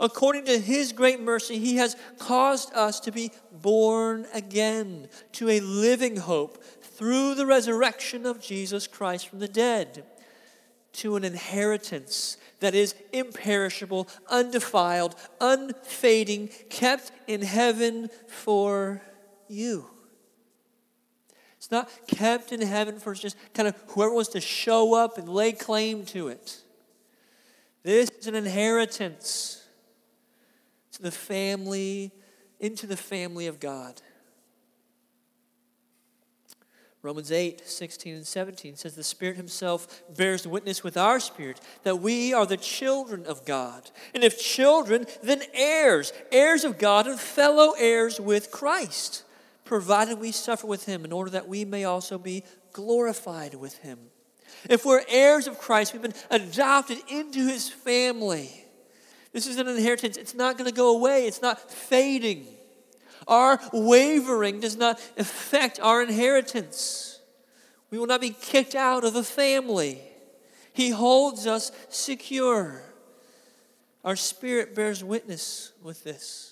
According 0.00 0.46
to 0.46 0.58
his 0.58 0.92
great 0.92 1.20
mercy, 1.20 1.58
he 1.58 1.76
has 1.76 1.94
caused 2.18 2.72
us 2.74 3.00
to 3.00 3.12
be 3.12 3.32
born 3.52 4.26
again 4.32 5.08
to 5.32 5.50
a 5.50 5.60
living 5.60 6.16
hope 6.16 6.64
through 6.64 7.34
the 7.34 7.44
resurrection 7.44 8.24
of 8.24 8.40
Jesus 8.40 8.86
Christ 8.86 9.28
from 9.28 9.40
the 9.40 9.48
dead, 9.48 10.04
to 10.92 11.16
an 11.16 11.24
inheritance 11.24 12.38
that 12.60 12.74
is 12.74 12.94
imperishable, 13.12 14.08
undefiled, 14.28 15.14
unfading, 15.40 16.48
kept 16.70 17.12
in 17.26 17.42
heaven 17.42 18.08
for 18.26 19.02
you. 19.48 19.86
It's 21.70 21.72
not 21.72 22.08
kept 22.08 22.50
in 22.50 22.62
heaven 22.62 22.98
for 22.98 23.14
just 23.14 23.36
kind 23.54 23.68
of 23.68 23.76
whoever 23.90 24.12
wants 24.12 24.30
to 24.30 24.40
show 24.40 24.92
up 24.94 25.18
and 25.18 25.28
lay 25.28 25.52
claim 25.52 26.04
to 26.06 26.26
it. 26.26 26.58
This 27.84 28.10
is 28.10 28.26
an 28.26 28.34
inheritance 28.34 29.64
to 30.90 31.02
the 31.02 31.12
family, 31.12 32.10
into 32.58 32.88
the 32.88 32.96
family 32.96 33.46
of 33.46 33.60
God. 33.60 34.02
Romans 37.02 37.30
8, 37.30 37.62
16 37.64 38.16
and 38.16 38.26
17 38.26 38.74
says, 38.74 38.96
The 38.96 39.04
Spirit 39.04 39.36
Himself 39.36 40.02
bears 40.16 40.48
witness 40.48 40.82
with 40.82 40.96
our 40.96 41.20
spirit 41.20 41.60
that 41.84 42.00
we 42.00 42.34
are 42.34 42.46
the 42.46 42.56
children 42.56 43.24
of 43.26 43.44
God. 43.44 43.92
And 44.12 44.24
if 44.24 44.40
children, 44.40 45.06
then 45.22 45.42
heirs, 45.54 46.12
heirs 46.32 46.64
of 46.64 46.78
God 46.78 47.06
and 47.06 47.18
fellow 47.18 47.74
heirs 47.78 48.20
with 48.20 48.50
Christ 48.50 49.22
provided 49.70 50.18
we 50.18 50.32
suffer 50.32 50.66
with 50.66 50.86
him 50.86 51.04
in 51.04 51.12
order 51.12 51.30
that 51.30 51.46
we 51.46 51.64
may 51.64 51.84
also 51.84 52.18
be 52.18 52.42
glorified 52.72 53.54
with 53.54 53.78
him. 53.78 54.00
If 54.68 54.84
we're 54.84 55.04
heirs 55.08 55.46
of 55.46 55.60
Christ, 55.60 55.92
we've 55.92 56.02
been 56.02 56.12
adopted 56.28 56.98
into 57.08 57.46
his 57.46 57.68
family. 57.68 58.50
This 59.32 59.46
is 59.46 59.58
an 59.58 59.68
inheritance. 59.68 60.16
It's 60.16 60.34
not 60.34 60.58
going 60.58 60.68
to 60.68 60.74
go 60.74 60.96
away, 60.96 61.28
it's 61.28 61.40
not 61.40 61.70
fading. 61.70 62.48
Our 63.28 63.60
wavering 63.72 64.58
does 64.58 64.76
not 64.76 65.00
affect 65.16 65.78
our 65.78 66.02
inheritance. 66.02 67.20
We 67.92 67.98
will 68.00 68.08
not 68.08 68.20
be 68.20 68.30
kicked 68.30 68.74
out 68.74 69.04
of 69.04 69.12
the 69.12 69.22
family. 69.22 70.00
He 70.72 70.90
holds 70.90 71.46
us 71.46 71.70
secure. 71.90 72.82
Our 74.04 74.16
spirit 74.16 74.74
bears 74.74 75.04
witness 75.04 75.70
with 75.80 76.02
this. 76.02 76.49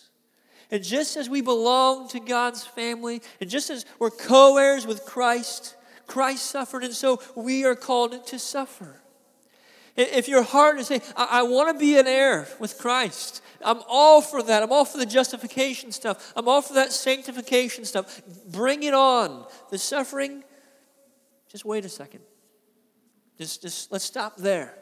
And 0.70 0.85
just 0.85 1.16
as 1.16 1.31
we 1.31 1.40
belong 1.40 2.09
to 2.09 2.20
God's 2.20 2.64
family, 2.64 3.22
and 3.40 3.48
just 3.48 3.70
as 3.70 3.87
we're 3.98 4.11
co 4.11 4.59
heirs 4.59 4.87
with 4.87 5.04
Christ, 5.04 5.76
Christ 6.07 6.46
suffered, 6.46 6.85
and 6.85 6.92
so 6.92 7.22
we 7.35 7.64
are 7.64 7.74
called 7.74 8.26
to 8.26 8.38
suffer. 8.38 9.00
If 9.96 10.28
your 10.28 10.42
heart 10.42 10.78
is 10.78 10.87
saying, 10.87 11.02
I, 11.16 11.40
I 11.40 11.42
want 11.42 11.72
to 11.72 11.78
be 11.78 11.98
an 11.98 12.07
heir 12.07 12.46
with 12.61 12.78
Christ, 12.78 13.42
I'm 13.64 13.81
all 13.88 14.20
for 14.20 14.42
that. 14.42 14.62
I'm 14.62 14.70
all 14.70 14.85
for 14.85 14.98
the 14.98 15.07
justification 15.07 15.90
stuff. 15.90 16.33
I'm 16.37 16.48
all 16.48 16.62
for 16.62 16.74
that 16.74 16.92
sanctification 16.92 17.85
stuff. 17.85 18.22
Bring 18.46 18.85
it 18.85 18.94
on. 18.94 19.44
The 19.70 19.78
suffering, 19.78 20.44
just 21.48 21.64
wait 21.64 21.85
a 21.85 21.88
second. 21.88 22.20
Just, 23.38 23.62
just 23.62 23.90
let's 23.90 24.04
stop 24.04 24.37
there. 24.37 24.74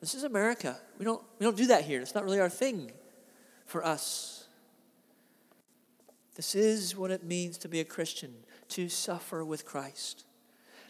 This 0.00 0.14
is 0.14 0.24
America. 0.24 0.78
We 0.98 1.04
don't, 1.04 1.22
we 1.38 1.44
don't 1.44 1.56
do 1.56 1.66
that 1.66 1.84
here. 1.84 2.00
It's 2.00 2.14
not 2.14 2.24
really 2.24 2.40
our 2.40 2.48
thing 2.48 2.92
for 3.66 3.84
us. 3.84 4.45
This 6.36 6.54
is 6.54 6.94
what 6.94 7.10
it 7.10 7.24
means 7.24 7.56
to 7.58 7.68
be 7.68 7.80
a 7.80 7.84
Christian, 7.84 8.32
to 8.68 8.88
suffer 8.88 9.44
with 9.44 9.64
Christ. 9.64 10.24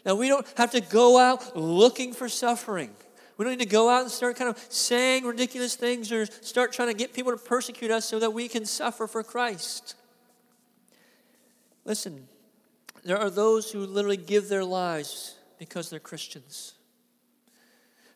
Now, 0.05 0.15
we 0.15 0.27
don't 0.27 0.45
have 0.57 0.71
to 0.71 0.81
go 0.81 1.17
out 1.17 1.55
looking 1.55 2.13
for 2.13 2.29
suffering. 2.29 2.91
We 3.37 3.45
don't 3.45 3.53
need 3.57 3.63
to 3.63 3.69
go 3.69 3.89
out 3.89 4.01
and 4.01 4.11
start 4.11 4.35
kind 4.35 4.49
of 4.49 4.57
saying 4.69 5.23
ridiculous 5.23 5.75
things 5.75 6.11
or 6.11 6.25
start 6.25 6.73
trying 6.73 6.89
to 6.89 6.93
get 6.93 7.13
people 7.13 7.31
to 7.31 7.37
persecute 7.37 7.91
us 7.91 8.05
so 8.05 8.19
that 8.19 8.31
we 8.31 8.47
can 8.47 8.65
suffer 8.65 9.07
for 9.07 9.23
Christ. 9.23 9.95
Listen, 11.85 12.27
there 13.03 13.17
are 13.17 13.29
those 13.29 13.71
who 13.71 13.79
literally 13.79 14.17
give 14.17 14.49
their 14.49 14.65
lives 14.65 15.35
because 15.57 15.89
they're 15.89 15.99
Christians. 15.99 16.73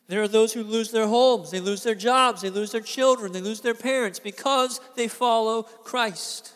There 0.08 0.22
are 0.22 0.28
those 0.28 0.52
who 0.52 0.64
lose 0.64 0.90
their 0.90 1.06
homes, 1.06 1.50
they 1.50 1.60
lose 1.60 1.82
their 1.82 1.94
jobs, 1.94 2.42
they 2.42 2.50
lose 2.50 2.72
their 2.72 2.82
children, 2.82 3.32
they 3.32 3.40
lose 3.40 3.62
their 3.62 3.74
parents 3.74 4.18
because 4.18 4.80
they 4.96 5.08
follow 5.08 5.62
Christ. 5.62 6.52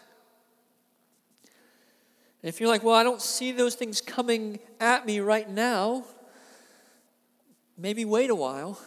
If 2.47 2.61
you're 2.61 2.69
like, 2.69 2.85
well, 2.85 2.95
I 2.95 3.03
don't 3.03 3.21
see 3.21 3.51
those 3.51 3.75
things 3.75 4.01
coming 4.01 4.61
at 4.79 5.05
me 5.05 5.19
right 5.19 5.51
now, 5.51 6.05
maybe 7.77 8.05
wait 8.05 8.31
a 8.31 8.37
while. 8.37 8.81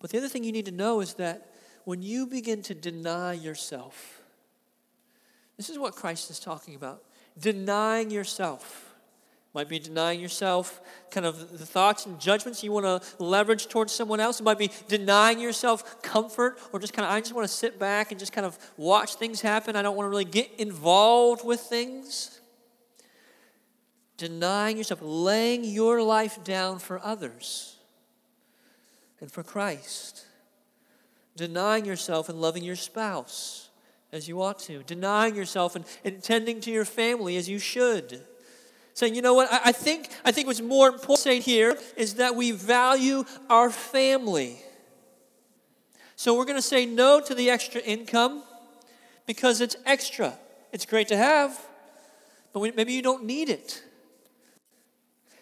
But 0.00 0.10
the 0.10 0.18
other 0.18 0.28
thing 0.28 0.44
you 0.44 0.52
need 0.52 0.66
to 0.66 0.70
know 0.70 1.00
is 1.00 1.14
that 1.14 1.50
when 1.84 2.02
you 2.02 2.26
begin 2.26 2.60
to 2.62 2.74
deny 2.74 3.32
yourself, 3.32 4.20
this 5.56 5.70
is 5.70 5.78
what 5.78 5.94
Christ 5.94 6.30
is 6.30 6.38
talking 6.38 6.74
about 6.74 7.02
denying 7.38 8.10
yourself. 8.10 8.83
Might 9.54 9.68
be 9.68 9.78
denying 9.78 10.18
yourself 10.18 10.80
kind 11.12 11.24
of 11.24 11.56
the 11.56 11.64
thoughts 11.64 12.06
and 12.06 12.20
judgments 12.20 12.64
you 12.64 12.72
want 12.72 12.86
to 12.86 13.22
leverage 13.22 13.68
towards 13.68 13.92
someone 13.92 14.18
else. 14.18 14.40
It 14.40 14.42
might 14.42 14.58
be 14.58 14.72
denying 14.88 15.38
yourself 15.38 16.02
comfort 16.02 16.58
or 16.72 16.80
just 16.80 16.92
kind 16.92 17.06
of, 17.06 17.12
I 17.12 17.20
just 17.20 17.32
want 17.32 17.46
to 17.46 17.54
sit 17.54 17.78
back 17.78 18.10
and 18.10 18.18
just 18.18 18.32
kind 18.32 18.44
of 18.44 18.58
watch 18.76 19.14
things 19.14 19.40
happen. 19.40 19.76
I 19.76 19.82
don't 19.82 19.96
want 19.96 20.06
to 20.06 20.10
really 20.10 20.24
get 20.24 20.50
involved 20.58 21.46
with 21.46 21.60
things. 21.60 22.40
Denying 24.16 24.76
yourself, 24.76 24.98
laying 25.02 25.62
your 25.62 26.02
life 26.02 26.42
down 26.42 26.80
for 26.80 27.00
others 27.04 27.76
and 29.20 29.30
for 29.30 29.44
Christ. 29.44 30.26
Denying 31.36 31.84
yourself 31.84 32.28
and 32.28 32.40
loving 32.40 32.64
your 32.64 32.76
spouse 32.76 33.70
as 34.10 34.26
you 34.26 34.42
ought 34.42 34.58
to. 34.60 34.82
Denying 34.82 35.36
yourself 35.36 35.76
and, 35.76 35.84
and 36.04 36.20
tending 36.20 36.60
to 36.62 36.72
your 36.72 36.84
family 36.84 37.36
as 37.36 37.48
you 37.48 37.60
should 37.60 38.20
saying, 38.94 39.14
you 39.14 39.22
know 39.22 39.34
what, 39.34 39.52
I, 39.52 39.60
I 39.66 39.72
think 39.72 40.08
I 40.24 40.32
think 40.32 40.46
what's 40.46 40.60
more 40.62 40.88
important 40.88 41.42
here 41.42 41.76
is 41.96 42.14
that 42.14 42.34
we 42.34 42.52
value 42.52 43.24
our 43.50 43.70
family. 43.70 44.60
So 46.16 46.36
we're 46.36 46.44
going 46.44 46.58
to 46.58 46.62
say 46.62 46.86
no 46.86 47.20
to 47.20 47.34
the 47.34 47.50
extra 47.50 47.80
income 47.80 48.44
because 49.26 49.60
it's 49.60 49.76
extra. 49.84 50.38
It's 50.72 50.86
great 50.86 51.08
to 51.08 51.16
have, 51.16 51.60
but 52.52 52.60
we, 52.60 52.70
maybe 52.70 52.92
you 52.92 53.02
don't 53.02 53.24
need 53.24 53.48
it. 53.48 53.82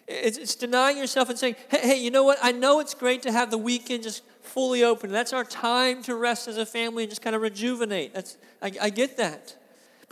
It's, 0.07 0.37
it's, 0.37 0.55
denying 0.55 0.97
yourself 0.97 1.29
and 1.29 1.39
saying, 1.39 1.55
hey, 1.69 1.79
hey, 1.79 1.95
you 1.97 2.11
know 2.11 2.23
what? 2.23 2.37
I 2.41 2.51
know 2.51 2.79
it's 2.79 2.93
great 2.93 3.21
to 3.21 3.31
have 3.31 3.51
the 3.51 3.57
weekend 3.57 4.03
just 4.03 4.21
fully 4.41 4.83
open. 4.83 5.11
That's 5.11 5.31
our 5.31 5.45
time 5.45 6.03
to 6.03 6.15
rest 6.15 6.47
as 6.47 6.57
a 6.57 6.65
family 6.65 7.03
and 7.03 7.09
just 7.09 7.21
kind 7.21 7.35
of 7.35 7.41
rejuvenate. 7.41 8.13
That's, 8.13 8.37
I, 8.61 8.71
I 8.81 8.89
get 8.89 9.17
that. 9.17 9.55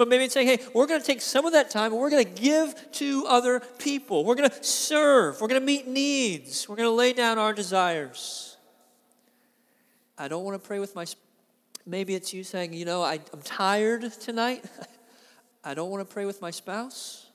But 0.02 0.08
maybe 0.08 0.24
it's 0.24 0.34
saying, 0.34 0.48
hey, 0.48 0.58
we're 0.74 0.88
going 0.88 1.00
to 1.00 1.06
take 1.06 1.22
some 1.22 1.46
of 1.46 1.52
that 1.52 1.70
time 1.70 1.92
and 1.92 2.02
we're 2.02 2.10
going 2.10 2.26
to 2.26 2.42
give 2.42 2.74
to 2.94 3.24
other 3.28 3.60
people. 3.78 4.26
We're 4.26 4.34
going 4.34 4.50
to 4.50 4.64
serve. 4.64 5.40
We're 5.40 5.48
going 5.48 5.62
to 5.62 5.66
meet 5.68 5.88
needs. 5.88 6.68
We're 6.68 6.76
going 6.76 6.90
to 6.90 6.96
lay 6.96 7.14
down 7.14 7.38
our 7.38 7.54
desires. 7.54 8.58
I 10.18 10.28
don't 10.28 10.44
want 10.44 10.60
to 10.60 10.68
pray 10.68 10.80
with 10.80 10.96
my. 10.96 11.06
Maybe 11.86 12.16
it's 12.16 12.34
you 12.34 12.44
saying, 12.44 12.74
you 12.74 12.84
know, 12.84 13.04
I, 13.04 13.20
I'm 13.32 13.44
tired 13.44 14.12
tonight. 14.14 14.66
I 15.64 15.76
don't 15.76 15.92
want 15.92 16.02
to 16.08 16.12
pray 16.12 16.26
with 16.26 16.42
my 16.42 16.50
spouse. 16.50 17.28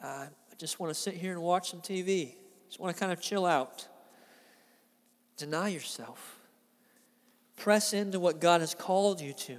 Uh, 0.00 0.06
I 0.06 0.54
just 0.56 0.78
want 0.78 0.94
to 0.94 1.00
sit 1.00 1.14
here 1.14 1.32
and 1.32 1.42
watch 1.42 1.72
some 1.72 1.80
TV. 1.80 2.34
Just 2.68 2.78
want 2.78 2.94
to 2.94 3.00
kind 3.00 3.10
of 3.10 3.20
chill 3.20 3.44
out. 3.44 3.88
Deny 5.36 5.66
yourself. 5.66 6.38
Press 7.56 7.92
into 7.92 8.20
what 8.20 8.40
God 8.40 8.60
has 8.60 8.72
called 8.72 9.20
you 9.20 9.32
to. 9.32 9.58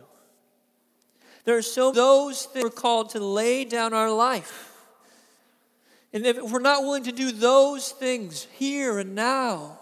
There 1.45 1.57
are 1.57 1.61
so 1.61 1.91
those 1.91 2.45
things 2.45 2.63
we're 2.63 2.69
called 2.69 3.09
to 3.11 3.19
lay 3.19 3.65
down 3.65 3.93
our 3.93 4.11
life. 4.11 4.65
And 6.11 6.25
if 6.25 6.41
we're 6.41 6.59
not 6.59 6.83
willing 6.83 7.03
to 7.03 7.11
do 7.11 7.31
those 7.31 7.91
things 7.91 8.47
here 8.53 8.99
and 8.99 9.15
now, 9.15 9.79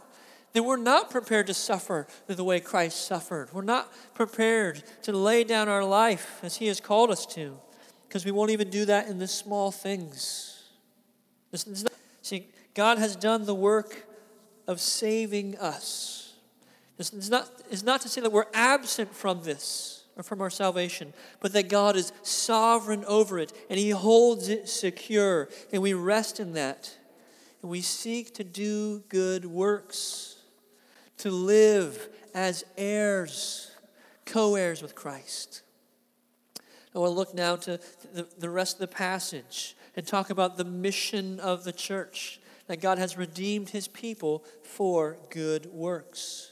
then 0.53 0.65
we're 0.65 0.77
not 0.77 1.09
prepared 1.09 1.47
to 1.47 1.53
suffer 1.53 2.07
the 2.27 2.43
way 2.43 2.59
Christ 2.59 3.05
suffered. 3.05 3.49
We're 3.53 3.61
not 3.61 3.91
prepared 4.13 4.83
to 5.03 5.11
lay 5.11 5.43
down 5.43 5.69
our 5.69 5.83
life 5.83 6.39
as 6.43 6.57
He 6.57 6.67
has 6.67 6.79
called 6.79 7.11
us 7.11 7.25
to, 7.27 7.57
because 8.07 8.25
we 8.25 8.31
won't 8.31 8.51
even 8.51 8.69
do 8.69 8.85
that 8.85 9.07
in 9.07 9.19
the 9.19 9.27
small 9.27 9.71
things. 9.71 10.63
See, 12.21 12.47
God 12.73 12.97
has 12.97 13.15
done 13.15 13.45
the 13.45 13.55
work 13.55 14.05
of 14.67 14.81
saving 14.81 15.57
us. 15.57 16.33
Is 16.97 17.29
not, 17.29 17.49
is 17.69 17.83
not 17.83 18.01
to 18.01 18.09
say 18.09 18.21
that 18.21 18.31
we're 18.31 18.47
absent 18.53 19.13
from 19.13 19.43
this 19.43 19.96
from 20.23 20.41
our 20.41 20.49
salvation, 20.49 21.13
but 21.39 21.53
that 21.53 21.69
God 21.69 21.95
is 21.95 22.11
sovereign 22.23 23.05
over 23.05 23.39
it 23.39 23.53
and 23.69 23.79
He 23.79 23.91
holds 23.91 24.49
it 24.49 24.69
secure, 24.69 25.49
and 25.71 25.81
we 25.81 25.93
rest 25.93 26.39
in 26.39 26.53
that. 26.53 26.95
And 27.61 27.71
we 27.71 27.81
seek 27.81 28.33
to 28.35 28.43
do 28.43 29.03
good 29.09 29.45
works, 29.45 30.37
to 31.17 31.31
live 31.31 32.09
as 32.33 32.63
heirs, 32.77 33.71
co 34.25 34.55
heirs 34.55 34.81
with 34.81 34.95
Christ. 34.95 35.63
I 36.93 36.99
want 36.99 37.11
to 37.11 37.15
look 37.15 37.33
now 37.33 37.55
to 37.57 37.79
the, 38.13 38.27
the 38.39 38.49
rest 38.49 38.75
of 38.75 38.79
the 38.79 38.87
passage 38.87 39.75
and 39.95 40.05
talk 40.05 40.29
about 40.29 40.57
the 40.57 40.65
mission 40.65 41.39
of 41.39 41.63
the 41.63 41.71
church 41.71 42.39
that 42.67 42.81
God 42.81 42.97
has 42.97 43.17
redeemed 43.17 43.69
his 43.69 43.87
people 43.87 44.43
for 44.63 45.17
good 45.29 45.67
works. 45.67 46.51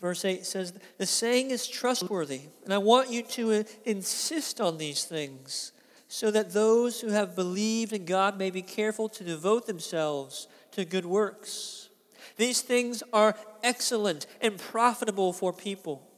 Verse 0.00 0.24
8 0.24 0.44
says, 0.44 0.72
The 0.98 1.06
saying 1.06 1.50
is 1.50 1.66
trustworthy, 1.68 2.42
and 2.64 2.72
I 2.72 2.78
want 2.78 3.10
you 3.10 3.22
to 3.22 3.52
uh, 3.52 3.62
insist 3.84 4.60
on 4.60 4.78
these 4.78 5.04
things, 5.04 5.72
so 6.08 6.30
that 6.30 6.52
those 6.52 7.00
who 7.00 7.08
have 7.08 7.36
believed 7.36 7.92
in 7.92 8.04
God 8.04 8.38
may 8.38 8.50
be 8.50 8.62
careful 8.62 9.08
to 9.10 9.24
devote 9.24 9.66
themselves 9.66 10.48
to 10.72 10.84
good 10.84 11.06
works. 11.06 11.90
These 12.36 12.62
things 12.62 13.02
are 13.12 13.36
excellent 13.62 14.26
and 14.40 14.58
profitable 14.58 15.32
for 15.32 15.52
people, 15.52 16.08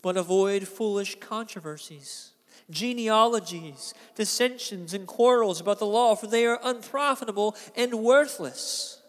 but 0.00 0.16
avoid 0.16 0.68
foolish 0.68 1.18
controversies 1.20 2.32
genealogies, 2.70 3.92
dissensions, 4.14 4.94
and 4.94 5.06
quarrels 5.06 5.60
about 5.60 5.78
the 5.78 5.86
law, 5.86 6.14
for 6.14 6.26
they 6.26 6.46
are 6.46 6.58
unprofitable 6.62 7.54
and 7.76 7.92
worthless. 7.94 9.01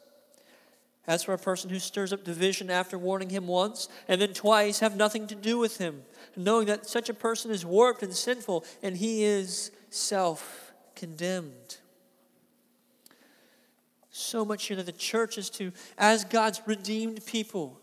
As 1.06 1.24
for 1.24 1.34
a 1.34 1.38
person 1.38 1.70
who 1.70 1.80
stirs 1.80 2.14
up 2.14 2.24
division 2.24 2.70
after 2.70 2.98
warning 2.98 3.30
him 3.30 3.48
once 3.48 3.90
and 4.08 4.22
then 4.22 4.34
twice, 4.34 4.80
have 4.80 4.96
nothing 4.96 5.28
to 5.28 5.36
do 5.36 5.58
with 5.58 5.78
him, 5.78 6.04
knowing 6.38 6.68
that 6.68 6.86
such 6.86 7.10
a 7.10 7.14
person 7.14 7.52
is 7.52 7.66
warped 7.66 8.04
and 8.04 8.14
sinful, 8.14 8.64
and 8.82 8.98
he 8.98 9.24
is 9.24 9.72
self 9.90 10.72
condemned. 10.96 11.78
So 14.12 14.46
much 14.46 14.66
here 14.66 14.78
that 14.78 14.86
the 14.86 14.92
church 14.92 15.38
is 15.38 15.50
to, 15.52 15.74
as 15.98 16.24
God's 16.24 16.62
redeemed 16.66 17.26
people, 17.26 17.82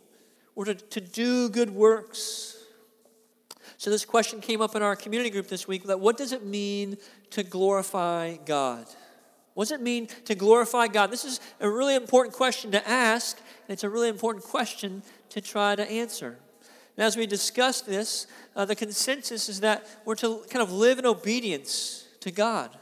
or 0.55 0.65
to, 0.65 0.75
to 0.75 1.01
do 1.01 1.49
good 1.51 1.71
works 1.71 2.61
so 3.81 3.89
this 3.89 4.05
question 4.05 4.43
came 4.43 4.61
up 4.61 4.77
in 4.77 4.83
our 4.83 4.95
community 4.95 5.31
group 5.31 5.49
this 5.49 5.67
week 5.67 5.85
that 5.85 5.99
what 5.99 6.19
does 6.19 6.33
it 6.33 6.45
mean 6.45 6.99
to 7.31 7.43
glorify 7.43 8.37
God? 8.37 8.85
What 9.55 9.65
does 9.65 9.73
it 9.73 9.83
mean 9.83 10.09
to 10.27 10.35
glorify 10.35 10.87
God? 10.87 11.11
This 11.11 11.25
is 11.25 11.41
a 11.61 11.69
really 11.69 11.95
important 11.95 12.35
question 12.35 12.71
to 12.73 12.89
ask, 12.89 13.37
and 13.39 13.73
it's 13.73 13.85
a 13.85 13.89
really 13.89 14.09
important 14.09 14.45
question 14.45 15.03
to 15.31 15.41
try 15.41 15.75
to 15.75 15.89
answer. 15.91 16.39
And 16.97 17.07
as 17.07 17.17
we 17.17 17.27
discuss 17.27 17.81
this, 17.81 18.27
uh, 18.55 18.65
the 18.65 18.77
consensus 18.77 19.49
is 19.49 19.61
that 19.61 19.87
we're 20.05 20.17
to 20.17 20.43
kind 20.51 20.63
of 20.63 20.73
live 20.73 20.99
in 20.99 21.07
obedience 21.07 22.07
to 22.21 22.31
God 22.31 22.77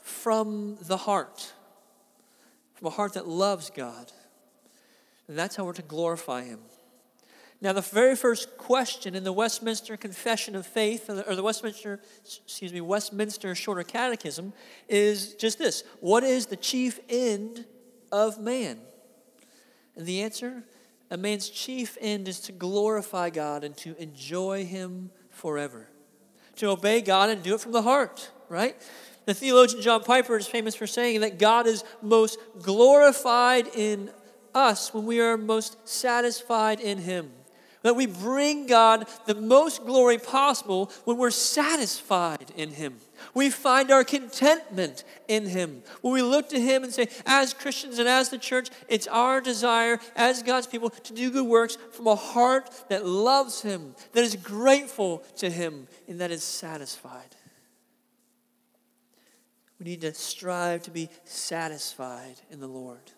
from 0.00 0.76
the 0.82 0.96
heart, 0.96 1.52
from 2.74 2.88
a 2.88 2.90
heart 2.90 3.14
that 3.14 3.28
loves 3.28 3.70
God. 3.70 4.12
And 5.28 5.38
that's 5.38 5.56
how 5.56 5.64
we're 5.64 5.72
to 5.74 5.82
glorify 5.82 6.44
Him. 6.44 6.58
Now, 7.62 7.72
the 7.72 7.80
very 7.80 8.16
first 8.16 8.58
question 8.58 9.14
in 9.14 9.22
the 9.22 9.32
Westminster 9.32 9.96
Confession 9.96 10.56
of 10.56 10.66
Faith, 10.66 11.08
or 11.08 11.36
the 11.36 11.44
Westminster, 11.44 12.00
excuse 12.24 12.72
me, 12.72 12.80
Westminster 12.80 13.54
Shorter 13.54 13.84
Catechism, 13.84 14.52
is 14.88 15.34
just 15.34 15.60
this 15.60 15.84
What 16.00 16.24
is 16.24 16.46
the 16.46 16.56
chief 16.56 16.98
end 17.08 17.64
of 18.10 18.40
man? 18.40 18.80
And 19.94 20.06
the 20.06 20.22
answer 20.22 20.64
a 21.08 21.16
man's 21.16 21.48
chief 21.48 21.96
end 22.00 22.26
is 22.26 22.40
to 22.40 22.52
glorify 22.52 23.30
God 23.30 23.62
and 23.62 23.76
to 23.78 23.94
enjoy 24.02 24.64
Him 24.64 25.12
forever. 25.30 25.88
To 26.56 26.70
obey 26.70 27.00
God 27.00 27.30
and 27.30 27.44
do 27.44 27.54
it 27.54 27.60
from 27.60 27.72
the 27.72 27.82
heart, 27.82 28.28
right? 28.48 28.74
The 29.26 29.34
theologian 29.34 29.82
John 29.82 30.02
Piper 30.02 30.36
is 30.36 30.48
famous 30.48 30.74
for 30.74 30.88
saying 30.88 31.20
that 31.20 31.38
God 31.38 31.68
is 31.68 31.84
most 32.02 32.40
glorified 32.60 33.68
in 33.68 34.10
us 34.52 34.92
when 34.92 35.06
we 35.06 35.20
are 35.20 35.36
most 35.36 35.88
satisfied 35.88 36.80
in 36.80 36.98
Him 36.98 37.30
that 37.82 37.96
we 37.96 38.06
bring 38.06 38.66
God 38.66 39.06
the 39.26 39.34
most 39.34 39.84
glory 39.84 40.18
possible 40.18 40.90
when 41.04 41.16
we're 41.16 41.30
satisfied 41.30 42.52
in 42.56 42.70
Him. 42.70 42.96
We 43.34 43.50
find 43.50 43.90
our 43.90 44.04
contentment 44.04 45.04
in 45.28 45.46
Him. 45.46 45.82
When 46.00 46.12
we 46.12 46.22
look 46.22 46.48
to 46.50 46.60
Him 46.60 46.84
and 46.84 46.92
say, 46.92 47.08
as 47.26 47.54
Christians 47.54 47.98
and 47.98 48.08
as 48.08 48.28
the 48.28 48.38
church, 48.38 48.68
it's 48.88 49.06
our 49.06 49.40
desire 49.40 49.98
as 50.16 50.42
God's 50.42 50.66
people 50.66 50.90
to 50.90 51.12
do 51.12 51.30
good 51.30 51.46
works 51.46 51.78
from 51.92 52.06
a 52.06 52.16
heart 52.16 52.70
that 52.88 53.06
loves 53.06 53.62
Him, 53.62 53.94
that 54.12 54.24
is 54.24 54.36
grateful 54.36 55.18
to 55.36 55.50
Him, 55.50 55.88
and 56.08 56.20
that 56.20 56.30
is 56.30 56.42
satisfied. 56.42 57.36
We 59.78 59.90
need 59.90 60.02
to 60.02 60.14
strive 60.14 60.82
to 60.82 60.92
be 60.92 61.08
satisfied 61.24 62.40
in 62.50 62.60
the 62.60 62.68
Lord. 62.68 63.10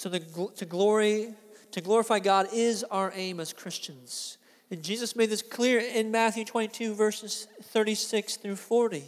So, 0.00 0.08
the, 0.08 0.20
to 0.56 0.64
glory 0.64 1.28
to 1.72 1.82
glorify 1.82 2.20
God 2.20 2.48
is 2.54 2.84
our 2.84 3.12
aim 3.14 3.38
as 3.38 3.52
Christians. 3.52 4.38
And 4.70 4.82
Jesus 4.82 5.14
made 5.14 5.28
this 5.28 5.42
clear 5.42 5.78
in 5.78 6.10
Matthew 6.10 6.46
22, 6.46 6.94
verses 6.94 7.48
36 7.64 8.36
through 8.36 8.56
40. 8.56 8.96
It 8.96 9.04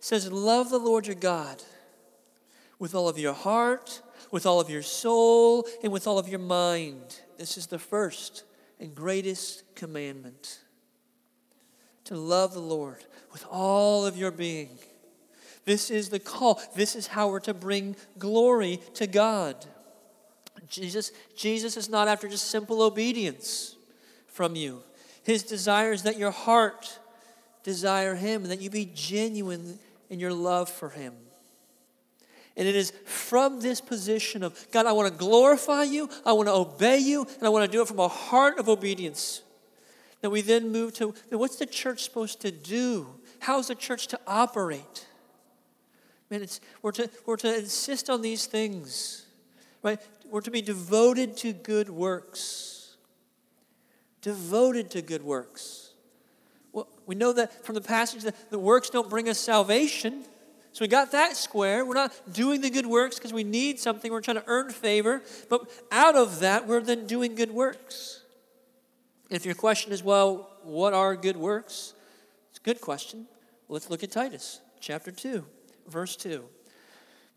says, 0.00 0.32
Love 0.32 0.70
the 0.70 0.80
Lord 0.80 1.06
your 1.06 1.14
God 1.14 1.62
with 2.80 2.92
all 2.92 3.08
of 3.08 3.20
your 3.20 3.34
heart, 3.34 4.02
with 4.32 4.46
all 4.46 4.58
of 4.58 4.68
your 4.68 4.82
soul, 4.82 5.64
and 5.84 5.92
with 5.92 6.08
all 6.08 6.18
of 6.18 6.26
your 6.28 6.40
mind. 6.40 7.20
This 7.38 7.56
is 7.56 7.68
the 7.68 7.78
first 7.78 8.42
and 8.80 8.96
greatest 8.96 9.76
commandment. 9.76 10.58
To 12.06 12.16
love 12.16 12.52
the 12.52 12.58
Lord 12.58 13.04
with 13.32 13.46
all 13.48 14.04
of 14.04 14.16
your 14.16 14.32
being. 14.32 14.70
This 15.66 15.88
is 15.88 16.08
the 16.08 16.18
call. 16.18 16.60
This 16.74 16.96
is 16.96 17.06
how 17.06 17.28
we're 17.28 17.38
to 17.38 17.54
bring 17.54 17.94
glory 18.18 18.80
to 18.94 19.06
God. 19.06 19.64
Jesus, 20.68 21.12
Jesus 21.36 21.76
is 21.76 21.88
not 21.88 22.08
after 22.08 22.28
just 22.28 22.50
simple 22.50 22.82
obedience 22.82 23.76
from 24.26 24.56
you. 24.56 24.82
His 25.22 25.42
desire 25.42 25.92
is 25.92 26.02
that 26.04 26.18
your 26.18 26.30
heart 26.30 26.98
desire 27.62 28.14
Him 28.14 28.42
and 28.42 28.50
that 28.50 28.60
you 28.60 28.70
be 28.70 28.90
genuine 28.94 29.78
in 30.08 30.20
your 30.20 30.32
love 30.32 30.68
for 30.68 30.90
Him. 30.90 31.14
And 32.56 32.66
it 32.66 32.74
is 32.74 32.92
from 33.04 33.60
this 33.60 33.80
position 33.80 34.42
of, 34.42 34.66
God, 34.72 34.86
I 34.86 34.92
want 34.92 35.12
to 35.12 35.18
glorify 35.18 35.82
you, 35.82 36.08
I 36.24 36.32
want 36.32 36.48
to 36.48 36.54
obey 36.54 36.98
you, 36.98 37.22
and 37.22 37.42
I 37.42 37.48
want 37.50 37.70
to 37.70 37.70
do 37.70 37.82
it 37.82 37.88
from 37.88 37.98
a 37.98 38.08
heart 38.08 38.58
of 38.58 38.68
obedience. 38.68 39.42
That 40.22 40.30
we 40.30 40.40
then 40.40 40.72
move 40.72 40.94
to, 40.94 41.14
what's 41.30 41.56
the 41.56 41.66
church 41.66 42.02
supposed 42.04 42.40
to 42.40 42.50
do? 42.50 43.08
How's 43.40 43.68
the 43.68 43.74
church 43.74 44.06
to 44.08 44.20
operate? 44.26 45.06
Man, 46.30 46.42
it's, 46.42 46.60
we're, 46.82 46.92
to, 46.92 47.10
we're 47.26 47.36
to 47.36 47.58
insist 47.58 48.08
on 48.08 48.22
these 48.22 48.46
things, 48.46 49.26
right? 49.82 50.00
We're 50.30 50.40
to 50.42 50.50
be 50.50 50.62
devoted 50.62 51.36
to 51.38 51.52
good 51.52 51.88
works. 51.88 52.96
Devoted 54.22 54.90
to 54.92 55.02
good 55.02 55.22
works. 55.22 55.92
Well, 56.72 56.88
we 57.06 57.14
know 57.14 57.32
that 57.32 57.64
from 57.64 57.74
the 57.74 57.80
passage 57.80 58.22
that 58.22 58.50
the 58.50 58.58
works 58.58 58.90
don't 58.90 59.08
bring 59.08 59.28
us 59.28 59.38
salvation. 59.38 60.24
So 60.72 60.84
we 60.84 60.88
got 60.88 61.12
that 61.12 61.36
square. 61.36 61.86
We're 61.86 61.94
not 61.94 62.12
doing 62.32 62.60
the 62.60 62.68
good 62.68 62.86
works 62.86 63.16
because 63.16 63.32
we 63.32 63.44
need 63.44 63.80
something. 63.80 64.12
We're 64.12 64.20
trying 64.20 64.36
to 64.36 64.44
earn 64.46 64.70
favor. 64.70 65.22
But 65.48 65.70
out 65.90 66.16
of 66.16 66.40
that, 66.40 66.66
we're 66.66 66.82
then 66.82 67.06
doing 67.06 67.34
good 67.34 67.50
works. 67.50 68.22
If 69.30 69.46
your 69.46 69.54
question 69.54 69.92
is, 69.92 70.02
well, 70.02 70.50
what 70.62 70.92
are 70.92 71.16
good 71.16 71.36
works? 71.36 71.94
It's 72.50 72.58
a 72.58 72.62
good 72.62 72.80
question. 72.80 73.26
Let's 73.68 73.88
look 73.90 74.02
at 74.02 74.10
Titus 74.10 74.60
chapter 74.80 75.10
2, 75.10 75.44
verse 75.88 76.14
2. 76.16 76.44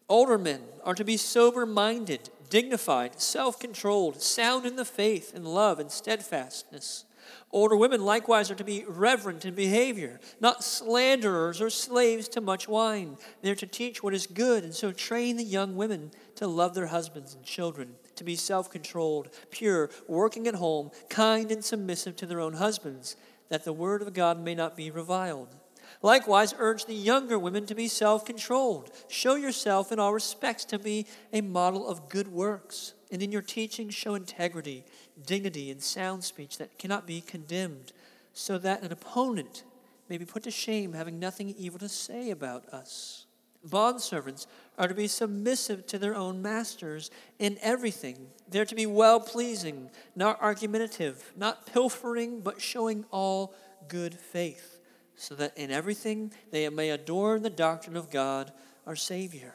Older 0.07 0.37
men 0.37 0.61
are 0.83 0.95
to 0.95 1.03
be 1.05 1.17
sober 1.17 1.65
minded, 1.65 2.29
dignified, 2.49 3.21
self 3.21 3.59
controlled, 3.59 4.21
sound 4.21 4.65
in 4.65 4.75
the 4.75 4.85
faith 4.85 5.33
and 5.33 5.47
love 5.47 5.79
and 5.79 5.91
steadfastness. 5.91 7.05
Older 7.51 7.75
women 7.75 8.03
likewise 8.05 8.51
are 8.51 8.55
to 8.55 8.63
be 8.63 8.85
reverent 8.87 9.43
in 9.43 9.55
behavior, 9.55 10.19
not 10.39 10.63
slanderers 10.63 11.61
or 11.61 11.69
slaves 11.69 12.27
to 12.29 12.41
much 12.41 12.67
wine. 12.67 13.17
They're 13.41 13.55
to 13.55 13.65
teach 13.65 14.03
what 14.03 14.13
is 14.13 14.27
good, 14.27 14.63
and 14.63 14.73
so 14.73 14.91
train 14.91 15.37
the 15.37 15.43
young 15.43 15.75
women 15.75 16.11
to 16.35 16.47
love 16.47 16.75
their 16.75 16.87
husbands 16.87 17.33
and 17.33 17.43
children, 17.43 17.95
to 18.15 18.23
be 18.23 18.35
self 18.35 18.69
controlled, 18.69 19.29
pure, 19.49 19.89
working 20.07 20.47
at 20.47 20.55
home, 20.55 20.91
kind 21.09 21.51
and 21.51 21.63
submissive 21.63 22.15
to 22.17 22.25
their 22.25 22.39
own 22.39 22.53
husbands, 22.53 23.15
that 23.49 23.63
the 23.63 23.73
word 23.73 24.01
of 24.01 24.13
God 24.13 24.39
may 24.39 24.53
not 24.53 24.77
be 24.77 24.91
reviled. 24.91 25.55
Likewise, 26.01 26.53
urge 26.57 26.85
the 26.85 26.93
younger 26.93 27.37
women 27.37 27.65
to 27.65 27.75
be 27.75 27.87
self 27.87 28.25
controlled. 28.25 28.91
Show 29.07 29.35
yourself 29.35 29.91
in 29.91 29.99
all 29.99 30.13
respects 30.13 30.65
to 30.65 30.79
be 30.79 31.05
a 31.33 31.41
model 31.41 31.87
of 31.87 32.09
good 32.09 32.29
works, 32.29 32.93
and 33.11 33.21
in 33.21 33.31
your 33.31 33.41
teaching, 33.41 33.89
show 33.89 34.15
integrity 34.15 34.85
dignity 35.25 35.69
and 35.69 35.81
sound 35.81 36.23
speech 36.23 36.57
that 36.57 36.77
cannot 36.77 37.05
be 37.05 37.21
condemned, 37.21 37.91
so 38.33 38.57
that 38.57 38.81
an 38.83 38.91
opponent 38.91 39.63
may 40.07 40.17
be 40.17 40.25
put 40.25 40.43
to 40.43 40.51
shame, 40.51 40.93
having 40.93 41.19
nothing 41.19 41.53
evil 41.57 41.79
to 41.79 41.89
say 41.89 42.31
about 42.31 42.67
us. 42.69 43.25
Bondservants 43.67 44.47
are 44.77 44.87
to 44.87 44.93
be 44.93 45.07
submissive 45.07 45.85
to 45.87 45.99
their 45.99 46.15
own 46.15 46.41
masters 46.41 47.11
in 47.39 47.57
everything. 47.61 48.27
They're 48.47 48.65
to 48.65 48.75
be 48.75 48.85
well 48.85 49.19
pleasing, 49.19 49.91
not 50.15 50.41
argumentative, 50.41 51.33
not 51.35 51.65
pilfering, 51.65 52.39
but 52.39 52.61
showing 52.61 53.05
all 53.11 53.53
good 53.89 54.13
faith, 54.13 54.78
so 55.19 55.35
that 55.35 55.57
in 55.57 55.71
everything 55.71 56.31
they 56.51 56.67
may 56.69 56.89
adorn 56.89 57.43
the 57.43 57.49
doctrine 57.49 57.95
of 57.95 58.09
God 58.09 58.51
our 58.87 58.95
Savior. 58.95 59.53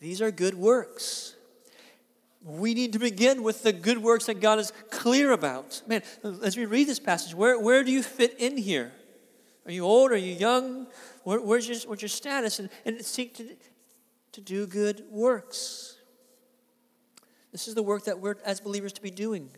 These 0.00 0.20
are 0.20 0.30
good 0.30 0.54
works 0.54 1.36
we 2.44 2.74
need 2.74 2.92
to 2.92 2.98
begin 2.98 3.42
with 3.42 3.62
the 3.62 3.72
good 3.72 3.98
works 3.98 4.26
that 4.26 4.40
God 4.40 4.58
is 4.58 4.72
clear 4.90 5.32
about. 5.32 5.82
Man, 5.86 6.02
as 6.42 6.56
we 6.56 6.66
read 6.66 6.86
this 6.86 7.00
passage, 7.00 7.34
where, 7.34 7.58
where 7.58 7.82
do 7.82 7.90
you 7.90 8.02
fit 8.02 8.36
in 8.38 8.58
here? 8.58 8.92
Are 9.64 9.72
you 9.72 9.84
old? 9.84 10.12
Are 10.12 10.16
you 10.16 10.34
young? 10.34 10.86
Where, 11.22 11.40
where's, 11.40 11.66
your, 11.66 11.78
what's 11.88 12.02
your 12.02 12.10
status? 12.10 12.58
And, 12.58 12.68
and 12.84 13.02
seek 13.02 13.34
to, 13.36 13.48
to 14.32 14.40
do 14.42 14.66
good 14.66 15.04
works. 15.10 15.96
This 17.50 17.66
is 17.66 17.74
the 17.74 17.82
work 17.82 18.04
that 18.04 18.20
we're, 18.20 18.36
as 18.44 18.60
believers, 18.60 18.92
to 18.94 19.02
be 19.02 19.10
doing. 19.10 19.48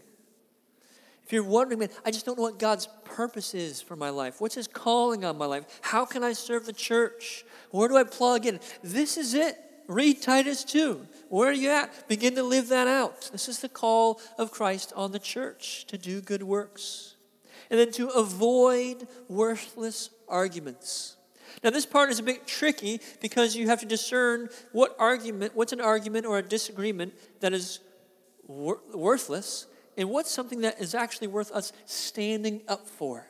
If 1.26 1.32
you're 1.32 1.42
wondering, 1.42 1.80
man, 1.80 1.88
I 2.04 2.12
just 2.12 2.24
don't 2.24 2.38
know 2.38 2.44
what 2.44 2.60
God's 2.60 2.88
purpose 3.02 3.52
is 3.52 3.82
for 3.82 3.96
my 3.96 4.10
life. 4.10 4.40
What's 4.40 4.54
His 4.54 4.68
calling 4.68 5.24
on 5.24 5.36
my 5.36 5.46
life? 5.46 5.80
How 5.82 6.04
can 6.04 6.22
I 6.22 6.32
serve 6.32 6.66
the 6.66 6.72
church? 6.72 7.44
Where 7.72 7.88
do 7.88 7.96
I 7.96 8.04
plug 8.04 8.46
in? 8.46 8.60
This 8.84 9.16
is 9.16 9.34
it. 9.34 9.58
Read 9.88 10.22
Titus 10.22 10.62
2. 10.62 11.04
Where 11.28 11.48
are 11.48 11.52
you 11.52 11.70
at? 11.70 12.08
Begin 12.08 12.36
to 12.36 12.44
live 12.44 12.68
that 12.68 12.86
out. 12.86 13.28
This 13.32 13.48
is 13.48 13.58
the 13.58 13.68
call 13.68 14.20
of 14.38 14.52
Christ 14.52 14.92
on 14.94 15.10
the 15.10 15.18
church 15.18 15.86
to 15.88 15.98
do 15.98 16.20
good 16.20 16.44
works. 16.44 17.16
And 17.70 17.80
then 17.80 17.90
to 17.92 18.06
avoid 18.08 19.08
worthless 19.28 20.10
arguments. 20.28 21.16
Now, 21.64 21.70
this 21.70 21.86
part 21.86 22.10
is 22.10 22.20
a 22.20 22.22
bit 22.22 22.46
tricky 22.46 23.00
because 23.20 23.56
you 23.56 23.66
have 23.66 23.80
to 23.80 23.86
discern 23.86 24.48
what 24.70 24.94
argument, 25.00 25.56
what's 25.56 25.72
an 25.72 25.80
argument 25.80 26.24
or 26.24 26.38
a 26.38 26.42
disagreement 26.42 27.14
that 27.40 27.52
is 27.52 27.80
wor- 28.46 28.80
worthless, 28.94 29.66
and 29.96 30.10
what's 30.10 30.30
something 30.30 30.60
that 30.60 30.80
is 30.80 30.94
actually 30.94 31.28
worth 31.28 31.50
us 31.52 31.72
standing 31.84 32.62
up 32.68 32.88
for. 32.88 33.26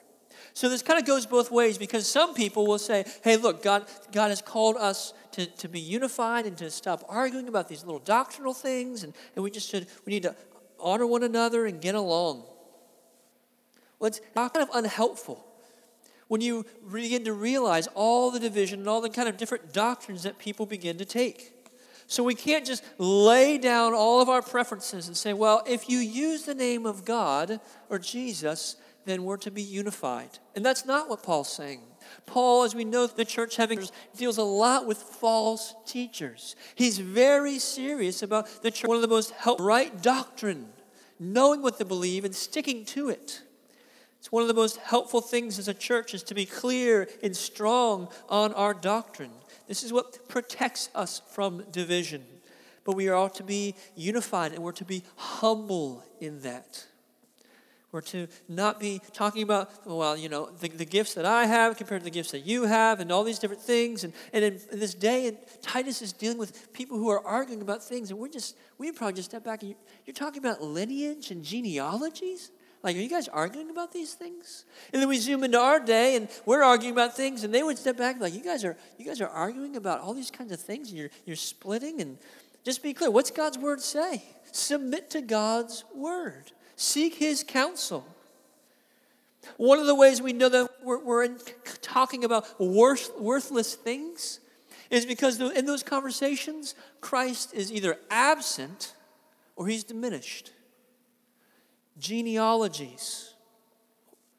So 0.54 0.68
this 0.68 0.82
kind 0.82 0.98
of 0.98 1.04
goes 1.04 1.26
both 1.26 1.50
ways 1.50 1.76
because 1.76 2.10
some 2.10 2.32
people 2.32 2.66
will 2.66 2.78
say, 2.78 3.04
hey, 3.22 3.36
look, 3.36 3.62
God, 3.62 3.84
God 4.10 4.28
has 4.28 4.40
called 4.40 4.76
us 4.76 5.12
to, 5.32 5.46
to 5.46 5.68
be 5.68 5.80
unified 5.80 6.46
and 6.46 6.56
to 6.58 6.70
stop 6.70 7.04
arguing 7.08 7.48
about 7.48 7.68
these 7.68 7.84
little 7.84 8.00
doctrinal 8.00 8.54
things, 8.54 9.04
and, 9.04 9.12
and 9.34 9.44
we 9.44 9.50
just 9.50 9.70
should, 9.70 9.86
we 10.06 10.12
need 10.12 10.22
to 10.22 10.34
honor 10.80 11.06
one 11.06 11.22
another 11.22 11.66
and 11.66 11.80
get 11.80 11.94
along. 11.94 12.44
Well, 13.98 14.08
it's 14.08 14.20
not 14.34 14.54
kind 14.54 14.68
of 14.68 14.74
unhelpful 14.74 15.46
when 16.28 16.40
you 16.40 16.64
begin 16.90 17.24
to 17.24 17.32
realize 17.32 17.86
all 17.88 18.30
the 18.30 18.40
division 18.40 18.80
and 18.80 18.88
all 18.88 19.00
the 19.00 19.10
kind 19.10 19.28
of 19.28 19.36
different 19.36 19.72
doctrines 19.72 20.22
that 20.24 20.38
people 20.38 20.66
begin 20.66 20.98
to 20.98 21.04
take. 21.04 21.52
So 22.06 22.22
we 22.22 22.34
can't 22.34 22.64
just 22.64 22.84
lay 22.98 23.58
down 23.58 23.92
all 23.92 24.20
of 24.20 24.28
our 24.28 24.42
preferences 24.42 25.08
and 25.08 25.16
say, 25.16 25.32
well, 25.32 25.62
if 25.66 25.88
you 25.88 25.98
use 25.98 26.44
the 26.44 26.54
name 26.54 26.86
of 26.86 27.04
God 27.04 27.60
or 27.90 27.98
Jesus, 27.98 28.76
then 29.06 29.24
we're 29.24 29.36
to 29.38 29.50
be 29.50 29.62
unified. 29.62 30.38
And 30.54 30.64
that's 30.64 30.84
not 30.84 31.08
what 31.08 31.22
Paul's 31.22 31.52
saying. 31.52 31.80
Paul, 32.26 32.62
as 32.62 32.74
we 32.74 32.84
know, 32.84 33.06
the 33.06 33.24
church 33.24 33.56
having 33.56 33.80
deals 34.16 34.38
a 34.38 34.42
lot 34.42 34.86
with 34.86 34.98
false 34.98 35.74
teachers. 35.86 36.54
He's 36.74 36.98
very 36.98 37.58
serious 37.58 38.22
about 38.22 38.62
the 38.62 38.70
church, 38.70 38.88
one 38.88 38.96
of 38.96 39.02
the 39.02 39.08
most 39.08 39.32
help 39.32 39.60
right 39.60 40.00
doctrine, 40.02 40.68
knowing 41.18 41.62
what 41.62 41.78
to 41.78 41.84
believe 41.84 42.24
and 42.24 42.34
sticking 42.34 42.84
to 42.86 43.08
it. 43.08 43.42
It's 44.18 44.32
one 44.32 44.42
of 44.42 44.48
the 44.48 44.54
most 44.54 44.78
helpful 44.78 45.20
things 45.20 45.58
as 45.58 45.68
a 45.68 45.74
church 45.74 46.14
is 46.14 46.22
to 46.24 46.34
be 46.34 46.46
clear 46.46 47.08
and 47.22 47.36
strong 47.36 48.08
on 48.28 48.52
our 48.54 48.74
doctrine. 48.74 49.30
This 49.66 49.82
is 49.82 49.92
what 49.92 50.28
protects 50.28 50.90
us 50.94 51.22
from 51.32 51.64
division. 51.70 52.24
But 52.84 52.94
we 52.94 53.08
are 53.08 53.14
all 53.14 53.30
to 53.30 53.42
be 53.42 53.74
unified 53.96 54.52
and 54.52 54.62
we're 54.62 54.72
to 54.72 54.84
be 54.84 55.02
humble 55.16 56.04
in 56.20 56.40
that. 56.42 56.86
We're 57.92 58.00
to 58.02 58.28
not 58.48 58.78
be 58.78 59.00
talking 59.12 59.42
about, 59.42 59.70
well, 59.86 60.16
you 60.16 60.28
know, 60.28 60.50
the, 60.60 60.68
the 60.68 60.84
gifts 60.84 61.14
that 61.14 61.24
I 61.24 61.46
have 61.46 61.76
compared 61.78 62.02
to 62.02 62.04
the 62.04 62.10
gifts 62.10 62.32
that 62.32 62.40
you 62.40 62.64
have 62.64 63.00
and 63.00 63.10
all 63.10 63.24
these 63.24 63.38
different 63.38 63.62
things. 63.62 64.04
And, 64.04 64.12
and 64.32 64.44
in, 64.44 64.60
in 64.70 64.80
this 64.80 64.92
day, 64.92 65.28
and 65.28 65.38
Titus 65.62 66.02
is 66.02 66.12
dealing 66.12 66.36
with 66.36 66.72
people 66.72 66.98
who 66.98 67.08
are 67.08 67.24
arguing 67.26 67.62
about 67.62 67.82
things, 67.82 68.10
and 68.10 68.18
we're 68.18 68.28
just, 68.28 68.56
we 68.76 68.92
probably 68.92 69.14
just 69.14 69.30
step 69.30 69.44
back 69.44 69.62
and 69.62 69.70
you, 69.70 69.76
you're 70.04 70.14
talking 70.14 70.38
about 70.38 70.60
lineage 70.60 71.30
and 71.30 71.42
genealogies? 71.42 72.50
Like, 72.82 72.96
are 72.96 73.00
you 73.00 73.08
guys 73.08 73.28
arguing 73.28 73.70
about 73.70 73.92
these 73.92 74.14
things? 74.14 74.64
And 74.92 75.02
then 75.02 75.08
we 75.08 75.18
zoom 75.18 75.42
into 75.42 75.58
our 75.58 75.80
day, 75.80 76.16
and 76.16 76.28
we're 76.44 76.62
arguing 76.62 76.92
about 76.92 77.16
things, 77.16 77.42
and 77.42 77.52
they 77.52 77.62
would 77.62 77.78
step 77.78 77.96
back 77.96 78.20
like, 78.20 78.34
you 78.34 78.42
guys 78.42 78.64
are, 78.64 78.76
you 78.98 79.04
guys 79.04 79.20
are 79.20 79.28
arguing 79.28 79.76
about 79.76 80.00
all 80.00 80.14
these 80.14 80.30
kinds 80.30 80.52
of 80.52 80.60
things, 80.60 80.90
and 80.90 80.98
you're, 80.98 81.10
you're 81.24 81.36
splitting. 81.36 82.00
And 82.00 82.18
just 82.64 82.82
be 82.82 82.94
clear, 82.94 83.10
what's 83.10 83.30
God's 83.30 83.58
word 83.58 83.80
say? 83.80 84.22
Submit 84.52 85.10
to 85.10 85.20
God's 85.20 85.84
word. 85.94 86.52
Seek 86.76 87.14
his 87.14 87.42
counsel. 87.42 88.06
One 89.56 89.78
of 89.78 89.86
the 89.86 89.94
ways 89.94 90.20
we 90.20 90.32
know 90.32 90.48
that 90.48 90.70
we're, 90.82 90.98
we're 90.98 91.38
talking 91.80 92.24
about 92.24 92.60
worth, 92.60 93.12
worthless 93.18 93.74
things 93.74 94.40
is 94.90 95.06
because 95.06 95.40
in 95.40 95.66
those 95.66 95.82
conversations, 95.82 96.74
Christ 97.00 97.54
is 97.54 97.72
either 97.72 97.98
absent 98.10 98.94
or 99.56 99.66
he's 99.66 99.84
diminished. 99.84 100.52
Genealogies. 101.98 103.34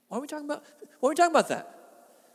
Why 0.07 0.17
are 0.17 0.21
we 0.21 0.27
talking 0.27 0.45
about? 0.45 0.63
Why 0.99 1.07
are 1.07 1.11
we 1.11 1.15
talking 1.15 1.31
about 1.31 1.49
that? 1.49 1.73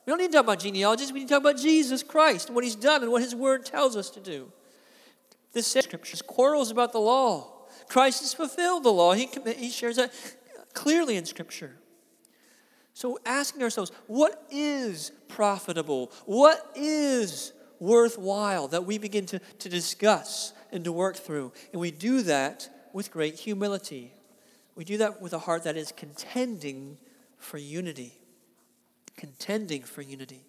We 0.04 0.10
don't 0.10 0.18
need 0.18 0.28
to 0.28 0.32
talk 0.32 0.44
about 0.44 0.58
genealogies. 0.58 1.12
We 1.12 1.20
need 1.20 1.28
to 1.28 1.34
talk 1.34 1.42
about 1.42 1.58
Jesus 1.58 2.02
Christ 2.02 2.48
and 2.48 2.56
what 2.56 2.64
he's 2.64 2.74
done 2.74 3.02
and 3.02 3.12
what 3.12 3.22
his 3.22 3.34
word 3.34 3.64
tells 3.64 3.96
us 3.96 4.10
to 4.10 4.20
do. 4.20 4.50
This 5.52 5.66
scripture 5.66 6.16
quarrels 6.24 6.70
about 6.70 6.92
the 6.92 6.98
law. 6.98 7.52
Christ 7.88 8.20
has 8.20 8.34
fulfilled 8.34 8.84
the 8.84 8.92
law. 8.92 9.12
He, 9.12 9.28
he 9.56 9.70
shares 9.70 9.96
that 9.96 10.12
clearly 10.72 11.16
in 11.16 11.24
Scripture. 11.24 11.76
So, 12.94 13.18
asking 13.24 13.62
ourselves, 13.62 13.90
what 14.06 14.46
is 14.50 15.12
profitable? 15.28 16.12
What 16.26 16.70
is 16.74 17.52
worthwhile 17.78 18.68
that 18.68 18.84
we 18.84 18.98
begin 18.98 19.26
to, 19.26 19.38
to 19.38 19.68
discuss 19.68 20.52
and 20.70 20.84
to 20.84 20.92
work 20.92 21.16
through? 21.16 21.52
And 21.72 21.80
we 21.80 21.90
do 21.90 22.22
that 22.22 22.68
with 22.92 23.10
great 23.10 23.36
humility. 23.36 24.12
We 24.74 24.84
do 24.84 24.96
that 24.98 25.20
with 25.20 25.32
a 25.32 25.38
heart 25.38 25.64
that 25.64 25.76
is 25.76 25.92
contending 25.92 26.98
for 27.38 27.58
unity. 27.58 28.14
Contending 29.16 29.82
for 29.82 30.02
unity. 30.02 30.44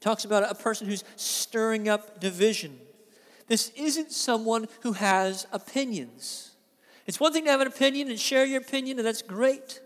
Talks 0.00 0.24
about 0.24 0.50
a 0.50 0.54
person 0.54 0.88
who's 0.88 1.04
stirring 1.16 1.88
up 1.88 2.20
division. 2.20 2.78
This 3.46 3.70
isn't 3.76 4.10
someone 4.12 4.66
who 4.80 4.92
has 4.92 5.46
opinions. 5.52 6.52
It's 7.06 7.20
one 7.20 7.32
thing 7.32 7.44
to 7.44 7.50
have 7.50 7.60
an 7.60 7.66
opinion 7.66 8.08
and 8.08 8.18
share 8.18 8.44
your 8.44 8.60
opinion, 8.60 8.98
and 8.98 9.06
that's 9.06 9.22
great. 9.22 9.80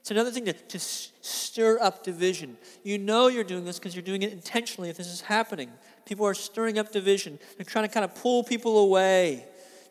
It's 0.00 0.10
another 0.10 0.30
thing 0.30 0.44
to, 0.44 0.52
to 0.52 0.78
stir 0.78 1.78
up 1.80 2.04
division. 2.04 2.56
You 2.84 2.96
know 2.96 3.26
you're 3.26 3.44
doing 3.44 3.64
this 3.64 3.78
because 3.78 3.96
you're 3.96 4.02
doing 4.04 4.22
it 4.22 4.32
intentionally 4.32 4.88
if 4.88 4.96
this 4.96 5.08
is 5.08 5.20
happening. 5.20 5.70
People 6.04 6.24
are 6.26 6.34
stirring 6.34 6.78
up 6.78 6.92
division. 6.92 7.38
They're 7.56 7.64
trying 7.64 7.88
to 7.88 7.92
kind 7.92 8.04
of 8.04 8.14
pull 8.14 8.44
people 8.44 8.78
away. 8.78 9.46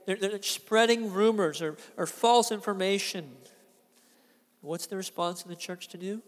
They're, 0.06 0.16
they're 0.16 0.42
spreading 0.42 1.12
rumors 1.12 1.62
or, 1.62 1.78
or 1.98 2.06
false 2.06 2.52
information. 2.52 3.32
What's 4.62 4.88
the 4.88 4.98
response 4.98 5.44
of 5.44 5.50
the 5.50 5.56
church 5.56 5.88
to 5.90 5.98
do? 5.98 6.22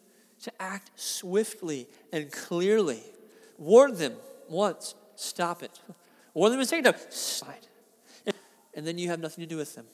To 0.43 0.51
act 0.61 0.91
swiftly 0.95 1.87
and 2.11 2.31
clearly. 2.31 3.01
Warn 3.57 3.95
them 3.95 4.13
once, 4.49 4.95
stop 5.15 5.63
it. 5.63 5.79
Warn 6.33 6.51
them 6.51 6.61
a 6.61 6.65
second 6.65 6.85
time, 6.85 7.01
stop. 7.09 7.55
And 8.77 8.85
then 8.85 8.99
you 8.99 9.09
have 9.09 9.19
nothing 9.19 9.41
to 9.41 9.47
do 9.47 9.57
with 9.57 9.73
them 9.73 9.87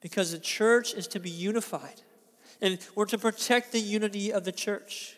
because 0.00 0.30
the 0.30 0.38
church 0.38 0.94
is 0.94 1.08
to 1.08 1.18
be 1.18 1.28
unified 1.28 2.00
and 2.62 2.78
we're 2.94 3.06
to 3.06 3.18
protect 3.18 3.72
the 3.72 3.80
unity 3.80 4.32
of 4.32 4.44
the 4.44 4.52
church. 4.52 5.16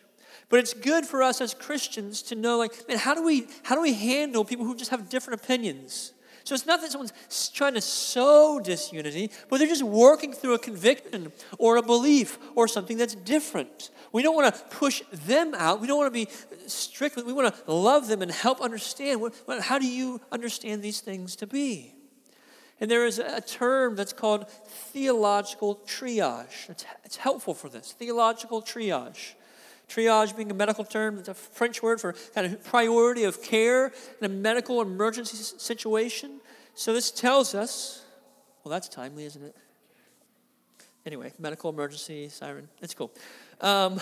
But 0.48 0.60
it's 0.60 0.72
good 0.72 1.04
for 1.04 1.22
us 1.22 1.42
as 1.42 1.52
Christians 1.52 2.22
to 2.22 2.34
know, 2.34 2.56
like, 2.56 2.88
man, 2.88 2.96
how 2.96 3.14
do 3.14 3.22
we 3.22 3.48
how 3.64 3.74
do 3.74 3.82
we 3.82 3.92
handle 3.92 4.46
people 4.46 4.64
who 4.64 4.74
just 4.74 4.90
have 4.90 5.10
different 5.10 5.42
opinions? 5.42 6.14
So 6.48 6.54
it's 6.54 6.64
not 6.64 6.80
that 6.80 6.90
someone's 6.90 7.12
trying 7.52 7.74
to 7.74 7.82
sow 7.82 8.58
disunity, 8.58 9.30
but 9.50 9.58
they're 9.58 9.68
just 9.68 9.82
working 9.82 10.32
through 10.32 10.54
a 10.54 10.58
conviction 10.58 11.30
or 11.58 11.76
a 11.76 11.82
belief 11.82 12.38
or 12.54 12.66
something 12.66 12.96
that's 12.96 13.14
different. 13.14 13.90
We 14.12 14.22
don't 14.22 14.34
want 14.34 14.54
to 14.54 14.64
push 14.74 15.02
them 15.12 15.54
out. 15.54 15.82
We 15.82 15.86
don't 15.86 15.98
want 15.98 16.06
to 16.06 16.24
be 16.24 16.30
strict. 16.66 17.16
We 17.18 17.34
want 17.34 17.54
to 17.54 17.70
love 17.70 18.08
them 18.08 18.22
and 18.22 18.30
help 18.30 18.62
understand. 18.62 19.30
How 19.60 19.78
do 19.78 19.86
you 19.86 20.22
understand 20.32 20.82
these 20.82 21.00
things 21.00 21.36
to 21.36 21.46
be? 21.46 21.92
And 22.80 22.90
there 22.90 23.04
is 23.04 23.18
a 23.18 23.42
term 23.42 23.94
that's 23.94 24.14
called 24.14 24.48
theological 24.48 25.82
triage. 25.86 26.70
It's, 26.70 26.86
it's 27.04 27.16
helpful 27.16 27.52
for 27.52 27.68
this 27.68 27.92
theological 27.92 28.62
triage. 28.62 29.34
Triage 29.88 30.36
being 30.36 30.50
a 30.50 30.54
medical 30.54 30.84
term, 30.84 31.18
it's 31.18 31.28
a 31.28 31.34
French 31.34 31.82
word 31.82 32.00
for 32.00 32.14
kind 32.34 32.46
of 32.46 32.62
priority 32.64 33.24
of 33.24 33.42
care 33.42 33.86
in 34.20 34.26
a 34.26 34.28
medical 34.28 34.82
emergency 34.82 35.36
situation. 35.36 36.40
So 36.74 36.92
this 36.92 37.10
tells 37.10 37.54
us, 37.54 38.04
well, 38.62 38.70
that's 38.70 38.88
timely, 38.88 39.24
isn't 39.24 39.42
it? 39.42 39.56
Anyway, 41.06 41.32
medical 41.38 41.70
emergency 41.70 42.28
siren. 42.28 42.68
It's 42.82 42.94
cool. 42.94 43.10
Um, 43.60 43.98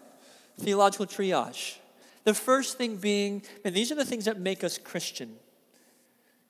theological 0.60 1.06
triage. 1.06 1.78
The 2.22 2.34
first 2.34 2.78
thing 2.78 2.96
being, 2.96 3.42
and 3.64 3.74
these 3.74 3.90
are 3.90 3.96
the 3.96 4.04
things 4.04 4.26
that 4.26 4.38
make 4.38 4.62
us 4.62 4.78
Christian. 4.78 5.36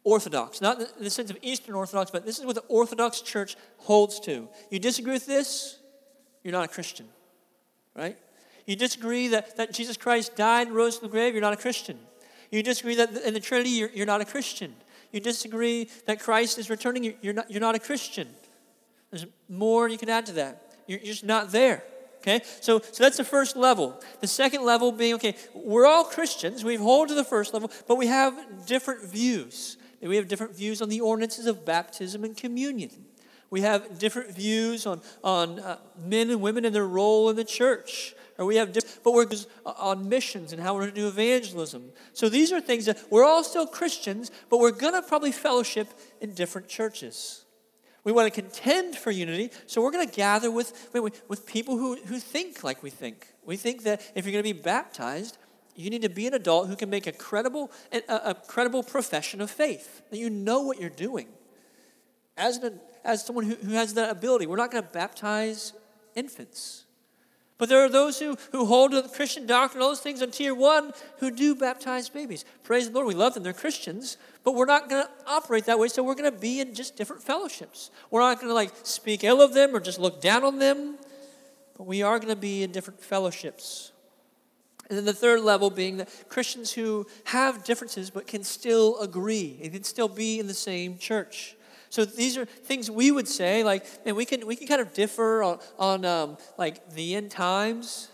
Orthodox, 0.04 0.60
not 0.60 0.78
in 0.78 0.86
the 1.00 1.08
sense 1.08 1.30
of 1.30 1.38
Eastern 1.40 1.74
Orthodox, 1.74 2.10
but 2.10 2.26
this 2.26 2.38
is 2.38 2.44
what 2.44 2.54
the 2.54 2.64
Orthodox 2.68 3.22
Church 3.22 3.56
holds 3.78 4.20
to. 4.20 4.46
You 4.70 4.78
disagree 4.78 5.14
with 5.14 5.24
this, 5.24 5.78
you're 6.42 6.52
not 6.52 6.66
a 6.66 6.68
Christian, 6.68 7.06
right? 7.96 8.18
You 8.66 8.76
disagree 8.76 9.28
that, 9.28 9.56
that 9.56 9.72
Jesus 9.72 9.96
Christ 9.96 10.36
died 10.36 10.68
and 10.68 10.76
rose 10.76 10.98
from 10.98 11.08
the 11.08 11.12
grave, 11.12 11.34
you're 11.34 11.42
not 11.42 11.52
a 11.52 11.58
Christian. 11.58 11.98
You 12.50 12.62
disagree 12.62 12.94
that 12.96 13.12
in 13.22 13.34
the 13.34 13.40
Trinity, 13.40 13.70
you're, 13.70 13.90
you're 13.90 14.06
not 14.06 14.20
a 14.20 14.24
Christian. 14.24 14.74
You 15.12 15.20
disagree 15.20 15.88
that 16.06 16.20
Christ 16.20 16.58
is 16.58 16.70
returning, 16.70 17.14
you're 17.20 17.34
not, 17.34 17.50
you're 17.50 17.60
not 17.60 17.74
a 17.74 17.78
Christian. 17.78 18.28
There's 19.10 19.26
more 19.48 19.88
you 19.88 19.98
can 19.98 20.08
add 20.08 20.26
to 20.26 20.32
that. 20.32 20.72
You're, 20.86 20.98
you're 20.98 21.12
just 21.12 21.24
not 21.24 21.52
there. 21.52 21.84
Okay? 22.18 22.40
So, 22.60 22.80
so 22.80 23.04
that's 23.04 23.16
the 23.18 23.24
first 23.24 23.56
level. 23.56 24.00
The 24.20 24.26
second 24.26 24.64
level 24.64 24.92
being, 24.92 25.14
okay, 25.14 25.36
we're 25.54 25.86
all 25.86 26.04
Christians. 26.04 26.64
We 26.64 26.76
hold 26.76 27.08
to 27.08 27.14
the 27.14 27.24
first 27.24 27.52
level, 27.52 27.70
but 27.86 27.96
we 27.96 28.06
have 28.06 28.66
different 28.66 29.04
views 29.04 29.76
we 30.08 30.16
have 30.16 30.28
different 30.28 30.54
views 30.54 30.82
on 30.82 30.88
the 30.88 31.00
ordinances 31.00 31.46
of 31.46 31.64
baptism 31.64 32.24
and 32.24 32.36
communion. 32.36 32.90
We 33.50 33.62
have 33.62 33.98
different 33.98 34.34
views 34.34 34.86
on, 34.86 35.00
on 35.22 35.60
uh, 35.60 35.78
men 36.04 36.30
and 36.30 36.40
women 36.40 36.64
and 36.64 36.74
their 36.74 36.86
role 36.86 37.30
in 37.30 37.36
the 37.36 37.44
church. 37.44 38.14
Or 38.38 38.44
we 38.44 38.56
have 38.56 38.72
different, 38.72 39.04
but 39.04 39.12
we're 39.12 39.28
on 39.64 40.08
missions 40.08 40.52
and 40.52 40.60
how 40.60 40.74
we're 40.74 40.80
going 40.80 40.94
to 40.94 41.00
do 41.00 41.08
evangelism. 41.08 41.90
So 42.12 42.28
these 42.28 42.52
are 42.52 42.60
things 42.60 42.86
that 42.86 42.98
we're 43.10 43.24
all 43.24 43.44
still 43.44 43.66
Christians, 43.66 44.30
but 44.50 44.58
we're 44.58 44.72
going 44.72 44.94
to 44.94 45.02
probably 45.02 45.30
fellowship 45.30 45.88
in 46.20 46.34
different 46.34 46.66
churches. 46.66 47.44
We 48.02 48.12
want 48.12 48.32
to 48.32 48.42
contend 48.42 48.96
for 48.96 49.10
unity, 49.10 49.50
so 49.66 49.82
we're 49.82 49.92
going 49.92 50.06
to 50.06 50.14
gather 50.14 50.50
with, 50.50 50.90
with 51.28 51.46
people 51.46 51.78
who, 51.78 51.96
who 51.96 52.18
think 52.18 52.62
like 52.62 52.82
we 52.82 52.90
think. 52.90 53.28
We 53.44 53.56
think 53.56 53.84
that 53.84 54.02
if 54.14 54.26
you're 54.26 54.32
going 54.32 54.44
to 54.44 54.54
be 54.54 54.60
baptized, 54.60 55.38
you 55.74 55.88
need 55.88 56.02
to 56.02 56.08
be 56.08 56.26
an 56.26 56.34
adult 56.34 56.68
who 56.68 56.76
can 56.76 56.90
make 56.90 57.06
a 57.06 57.12
credible, 57.12 57.70
a, 57.92 58.02
a 58.08 58.34
credible 58.34 58.82
profession 58.82 59.40
of 59.40 59.50
faith, 59.50 60.02
that 60.10 60.18
you 60.18 60.28
know 60.28 60.60
what 60.60 60.80
you're 60.80 60.90
doing. 60.90 61.28
As, 62.36 62.58
an, 62.58 62.80
as 63.04 63.24
someone 63.24 63.44
who, 63.44 63.54
who 63.54 63.72
has 63.72 63.94
that 63.94 64.10
ability, 64.10 64.46
we're 64.46 64.56
not 64.56 64.70
going 64.70 64.84
to 64.84 64.90
baptize 64.90 65.72
infants. 66.14 66.83
But 67.64 67.70
there 67.70 67.82
are 67.82 67.88
those 67.88 68.18
who, 68.18 68.36
who 68.52 68.66
hold 68.66 68.90
to 68.90 69.00
the 69.00 69.08
Christian 69.08 69.46
doctrine, 69.46 69.82
all 69.82 69.88
those 69.88 70.00
things 70.00 70.20
on 70.20 70.30
tier 70.30 70.54
one, 70.54 70.92
who 71.20 71.30
do 71.30 71.54
baptize 71.54 72.10
babies. 72.10 72.44
Praise 72.62 72.90
the 72.90 72.94
Lord, 72.94 73.06
we 73.06 73.14
love 73.14 73.32
them, 73.32 73.42
they're 73.42 73.54
Christians, 73.54 74.18
but 74.42 74.54
we're 74.54 74.66
not 74.66 74.90
going 74.90 75.02
to 75.02 75.10
operate 75.26 75.64
that 75.64 75.78
way, 75.78 75.88
so 75.88 76.02
we're 76.02 76.14
going 76.14 76.30
to 76.30 76.38
be 76.38 76.60
in 76.60 76.74
just 76.74 76.94
different 76.94 77.22
fellowships. 77.22 77.90
We're 78.10 78.20
not 78.20 78.38
going 78.38 78.48
to 78.50 78.54
like 78.54 78.72
speak 78.82 79.24
ill 79.24 79.40
of 79.40 79.54
them 79.54 79.74
or 79.74 79.80
just 79.80 79.98
look 79.98 80.20
down 80.20 80.44
on 80.44 80.58
them, 80.58 80.98
but 81.78 81.86
we 81.86 82.02
are 82.02 82.18
going 82.18 82.28
to 82.28 82.36
be 82.36 82.64
in 82.64 82.70
different 82.70 83.00
fellowships. 83.00 83.92
And 84.90 84.98
then 84.98 85.06
the 85.06 85.14
third 85.14 85.40
level 85.40 85.70
being 85.70 85.96
that 85.96 86.10
Christians 86.28 86.70
who 86.70 87.06
have 87.24 87.64
differences 87.64 88.10
but 88.10 88.26
can 88.26 88.44
still 88.44 89.00
agree 89.00 89.58
and 89.62 89.72
can 89.72 89.84
still 89.84 90.08
be 90.08 90.38
in 90.38 90.48
the 90.48 90.52
same 90.52 90.98
church. 90.98 91.53
So 91.94 92.04
these 92.04 92.36
are 92.36 92.44
things 92.44 92.90
we 92.90 93.12
would 93.12 93.28
say, 93.28 93.62
like, 93.62 93.86
and 94.04 94.16
we 94.16 94.24
can 94.24 94.48
we 94.48 94.56
can 94.56 94.66
kind 94.66 94.80
of 94.80 94.92
differ 94.94 95.44
on, 95.44 95.60
on 95.78 96.04
um, 96.04 96.38
like 96.58 96.90
the 96.90 97.14
end 97.14 97.30
times, 97.30 98.08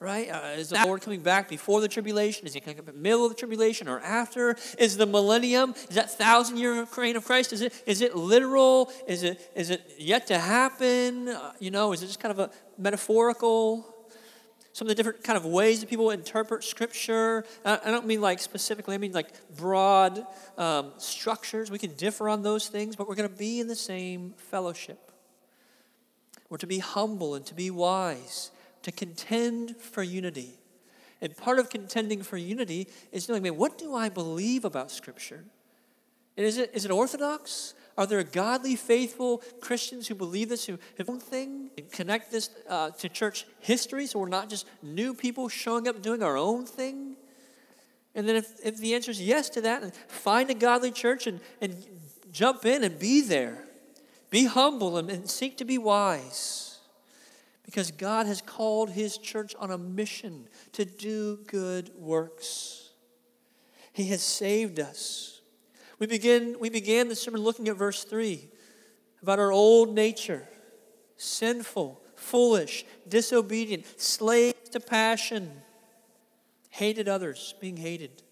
right? 0.00 0.30
Uh, 0.30 0.54
is 0.56 0.70
the 0.70 0.82
Lord 0.86 1.02
coming 1.02 1.20
back 1.20 1.46
before 1.46 1.82
the 1.82 1.88
tribulation? 1.88 2.46
Is 2.46 2.54
he 2.54 2.60
coming 2.60 2.78
up 2.78 2.88
in 2.88 2.94
the 2.94 2.98
middle 2.98 3.26
of 3.26 3.30
the 3.30 3.36
tribulation 3.36 3.88
or 3.88 4.00
after? 4.00 4.56
Is 4.78 4.96
the 4.96 5.04
millennium? 5.04 5.74
Is 5.90 5.96
that 5.96 6.10
thousand 6.10 6.56
year 6.56 6.88
reign 6.96 7.14
of 7.14 7.26
Christ? 7.26 7.52
Is 7.52 7.60
it 7.60 7.74
is 7.84 8.00
it 8.00 8.16
literal? 8.16 8.90
Is 9.06 9.22
it 9.22 9.50
is 9.54 9.68
it 9.68 9.82
yet 9.98 10.26
to 10.28 10.38
happen? 10.38 11.28
Uh, 11.28 11.52
you 11.58 11.70
know, 11.70 11.92
is 11.92 12.02
it 12.02 12.06
just 12.06 12.20
kind 12.20 12.32
of 12.32 12.38
a 12.38 12.50
metaphorical? 12.78 13.95
Some 14.76 14.84
of 14.84 14.88
the 14.90 14.94
different 14.94 15.24
kind 15.24 15.38
of 15.38 15.46
ways 15.46 15.80
that 15.80 15.88
people 15.88 16.10
interpret 16.10 16.62
scripture. 16.62 17.46
I 17.64 17.90
don't 17.90 18.04
mean 18.04 18.20
like 18.20 18.40
specifically, 18.40 18.94
I 18.94 18.98
mean 18.98 19.12
like 19.12 19.30
broad 19.56 20.26
um, 20.58 20.92
structures. 20.98 21.70
We 21.70 21.78
can 21.78 21.94
differ 21.94 22.28
on 22.28 22.42
those 22.42 22.68
things, 22.68 22.94
but 22.94 23.08
we're 23.08 23.14
going 23.14 23.26
to 23.26 23.34
be 23.34 23.58
in 23.58 23.68
the 23.68 23.74
same 23.74 24.34
fellowship. 24.36 25.10
We're 26.50 26.58
to 26.58 26.66
be 26.66 26.80
humble 26.80 27.34
and 27.34 27.46
to 27.46 27.54
be 27.54 27.70
wise, 27.70 28.50
to 28.82 28.92
contend 28.92 29.78
for 29.78 30.02
unity. 30.02 30.58
And 31.22 31.34
part 31.34 31.58
of 31.58 31.70
contending 31.70 32.22
for 32.22 32.36
unity 32.36 32.88
is 33.12 33.30
knowing, 33.30 33.44
man, 33.44 33.56
what 33.56 33.78
do 33.78 33.94
I 33.94 34.10
believe 34.10 34.66
about 34.66 34.90
Scripture? 34.90 35.42
And 36.36 36.44
is 36.44 36.58
it, 36.58 36.70
is 36.74 36.84
it 36.84 36.90
orthodox? 36.90 37.72
Are 37.98 38.06
there 38.06 38.22
godly, 38.22 38.76
faithful 38.76 39.42
Christians 39.60 40.06
who 40.06 40.14
believe 40.14 40.50
this, 40.50 40.66
who 40.66 40.78
have 40.98 41.08
one 41.08 41.20
thing, 41.20 41.70
and 41.78 41.90
connect 41.90 42.30
this 42.30 42.50
uh, 42.68 42.90
to 42.90 43.08
church 43.08 43.46
history 43.60 44.06
so 44.06 44.18
we're 44.18 44.28
not 44.28 44.50
just 44.50 44.66
new 44.82 45.14
people 45.14 45.48
showing 45.48 45.88
up 45.88 46.02
doing 46.02 46.22
our 46.22 46.36
own 46.36 46.66
thing? 46.66 47.16
And 48.14 48.28
then 48.28 48.36
if, 48.36 48.52
if 48.64 48.78
the 48.78 48.94
answer 48.94 49.10
is 49.10 49.20
yes 49.20 49.48
to 49.50 49.60
that, 49.62 49.94
find 50.10 50.50
a 50.50 50.54
godly 50.54 50.90
church 50.90 51.26
and, 51.26 51.40
and 51.60 51.86
jump 52.32 52.64
in 52.66 52.84
and 52.84 52.98
be 52.98 53.20
there. 53.20 53.64
Be 54.30 54.44
humble 54.44 54.96
and, 54.98 55.10
and 55.10 55.28
seek 55.28 55.56
to 55.58 55.64
be 55.64 55.78
wise. 55.78 56.78
Because 57.64 57.90
God 57.90 58.26
has 58.26 58.40
called 58.40 58.90
his 58.90 59.18
church 59.18 59.54
on 59.58 59.70
a 59.70 59.78
mission 59.78 60.48
to 60.72 60.84
do 60.84 61.38
good 61.46 61.90
works. 61.98 62.90
He 63.92 64.08
has 64.08 64.22
saved 64.22 64.78
us. 64.78 65.35
We, 65.98 66.06
begin, 66.06 66.56
we 66.60 66.68
began 66.68 67.08
the 67.08 67.16
sermon 67.16 67.42
looking 67.42 67.68
at 67.68 67.76
verse 67.76 68.04
3 68.04 68.48
about 69.22 69.38
our 69.38 69.52
old 69.52 69.94
nature 69.94 70.46
sinful, 71.16 72.00
foolish, 72.14 72.84
disobedient, 73.08 73.86
slaves 74.00 74.68
to 74.70 74.80
passion, 74.80 75.50
hated 76.68 77.08
others, 77.08 77.54
being 77.60 77.78
hated. 77.78 78.22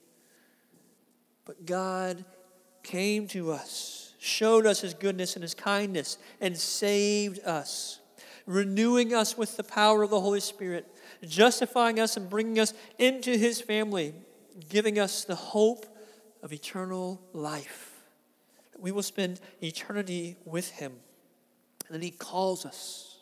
But 1.47 1.65
God 1.65 2.25
came 2.83 3.27
to 3.29 3.53
us, 3.53 4.15
showed 4.19 4.67
us 4.67 4.83
his 4.83 4.93
goodness 4.93 5.35
and 5.35 5.43
his 5.43 5.55
kindness, 5.55 6.19
and 6.41 6.57
saved 6.57 7.41
us, 7.41 8.01
renewing 8.47 9.15
us 9.15 9.39
with 9.39 9.57
the 9.57 9.65
power 9.65 10.03
of 10.03 10.11
the 10.11 10.21
Holy 10.21 10.41
Spirit, 10.41 10.87
justifying 11.27 11.99
us 11.99 12.19
and 12.19 12.29
bringing 12.29 12.59
us 12.59 12.75
into 12.99 13.37
his 13.37 13.61
family, 13.61 14.15
giving 14.69 14.99
us 14.99 15.25
the 15.25 15.35
hope 15.35 15.87
of 16.45 16.53
eternal 16.53 17.21
life. 17.33 17.91
We 18.79 18.93
will 18.93 19.03
spend 19.03 19.41
eternity 19.63 20.37
with 20.45 20.71
Him. 20.73 20.93
And 21.87 21.95
then 21.95 22.03
He 22.03 22.11
calls 22.11 22.67
us. 22.67 23.17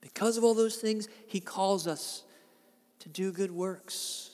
Because 0.00 0.36
of 0.36 0.42
all 0.42 0.52
those 0.52 0.76
things, 0.76 1.08
He 1.26 1.38
calls 1.38 1.86
us 1.86 2.24
to 2.98 3.08
do 3.08 3.30
good 3.32 3.52
works, 3.52 4.32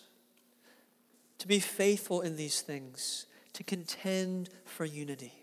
to 1.38 1.46
be 1.46 1.60
faithful 1.60 2.22
in 2.22 2.36
these 2.36 2.62
things, 2.62 3.26
to 3.52 3.62
contend 3.62 4.48
for 4.64 4.86
unity. 4.86 5.34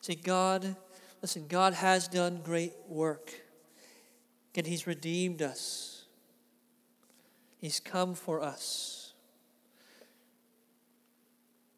See, 0.00 0.16
God, 0.16 0.74
listen, 1.20 1.46
God 1.46 1.74
has 1.74 2.08
done 2.08 2.40
great 2.42 2.72
work, 2.88 3.32
and 4.56 4.66
He's 4.66 4.86
redeemed 4.86 5.42
us, 5.42 6.06
He's 7.58 7.78
come 7.78 8.14
for 8.14 8.40
us. 8.40 9.01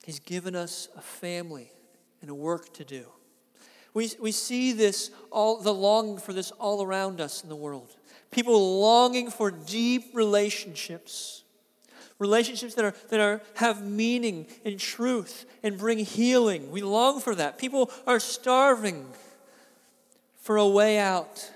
He's 0.05 0.19
given 0.19 0.55
us 0.55 0.89
a 0.97 1.01
family 1.01 1.73
and 2.21 2.31
a 2.31 2.35
work 2.35 2.75
to 2.75 2.85
do. 2.85 3.07
We, 3.95 4.11
we 4.21 4.33
see 4.33 4.73
this, 4.73 5.11
all, 5.31 5.61
the 5.61 5.73
longing 5.73 6.19
for 6.19 6.35
this 6.35 6.51
all 6.53 6.83
around 6.83 7.23
us 7.23 7.43
in 7.43 7.49
the 7.49 7.57
world. 7.57 7.97
People 8.31 8.81
longing 8.81 9.31
for 9.31 9.51
deep 9.51 10.11
relationships, 10.13 11.45
relationships 12.19 12.75
that, 12.75 12.85
are, 12.85 12.95
that 13.09 13.21
are, 13.21 13.41
have 13.55 13.83
meaning 13.83 14.47
and 14.65 14.79
truth 14.79 15.47
and 15.63 15.79
bring 15.79 15.99
healing. 16.01 16.71
We 16.71 16.83
long 16.83 17.21
for 17.21 17.35
that. 17.37 17.57
People 17.57 17.91
are 18.07 18.21
starving 18.21 19.07
for 20.43 20.59
a 20.59 20.69
way 20.69 20.99
out. 20.99 21.51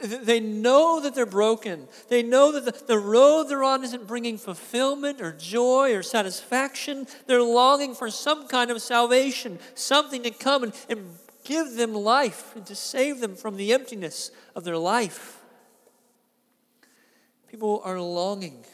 They 0.00 0.40
know 0.40 1.00
that 1.00 1.14
they're 1.14 1.26
broken. 1.26 1.88
They 2.08 2.22
know 2.22 2.52
that 2.52 2.86
the, 2.86 2.98
road 2.98 3.44
they're 3.44 3.64
on 3.64 3.84
isn't 3.84 4.06
bringing 4.06 4.38
fulfillment 4.38 5.20
or 5.20 5.32
joy 5.32 5.94
or 5.94 6.02
satisfaction. 6.02 7.06
They're 7.26 7.42
longing 7.42 7.94
for 7.94 8.10
some 8.10 8.48
kind 8.48 8.70
of 8.70 8.80
salvation, 8.82 9.58
something 9.74 10.22
to 10.22 10.30
come 10.30 10.72
and 10.88 11.16
give 11.44 11.74
them 11.74 11.94
life 11.94 12.56
and 12.56 12.64
to 12.66 12.74
save 12.74 13.20
them 13.20 13.36
from 13.36 13.56
the 13.56 13.72
emptiness 13.72 14.30
of 14.54 14.64
their 14.64 14.78
life. 14.78 15.40
People 17.48 17.80
are 17.84 18.00
longing 18.00 18.64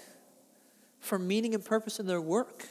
for 1.01 1.19
meaning 1.19 1.55
and 1.55 1.65
purpose 1.65 1.99
in 1.99 2.07
their 2.07 2.21
work, 2.21 2.67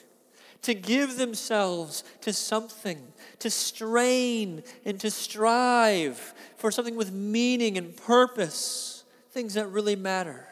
to 0.62 0.74
give 0.74 1.18
themselves 1.18 2.03
to 2.22 2.34
something, 2.34 3.01
to 3.39 3.49
strain 3.49 4.64
and 4.86 4.99
to 4.99 5.10
strive 5.10 6.34
for 6.57 6.72
something 6.72 6.95
with 6.95 7.12
meaning 7.12 7.78
and 7.78 7.95
purpose, 7.95 9.03
things 9.32 9.53
that 9.53 9.68
really 9.68 9.95
matter. 9.95 10.47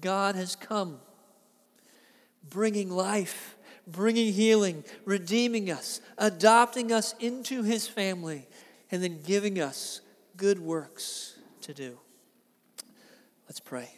God 0.00 0.34
has 0.36 0.56
come, 0.56 1.00
bringing 2.48 2.90
life, 2.90 3.56
bringing 3.86 4.32
healing, 4.32 4.84
redeeming 5.04 5.70
us, 5.70 6.00
adopting 6.16 6.92
us 6.92 7.14
into 7.20 7.62
his 7.62 7.86
family, 7.86 8.46
and 8.90 9.02
then 9.02 9.20
giving 9.22 9.60
us 9.60 10.00
good 10.36 10.58
works 10.58 11.36
to 11.62 11.74
do. 11.74 11.98
Let's 13.46 13.60
pray. 13.60 13.90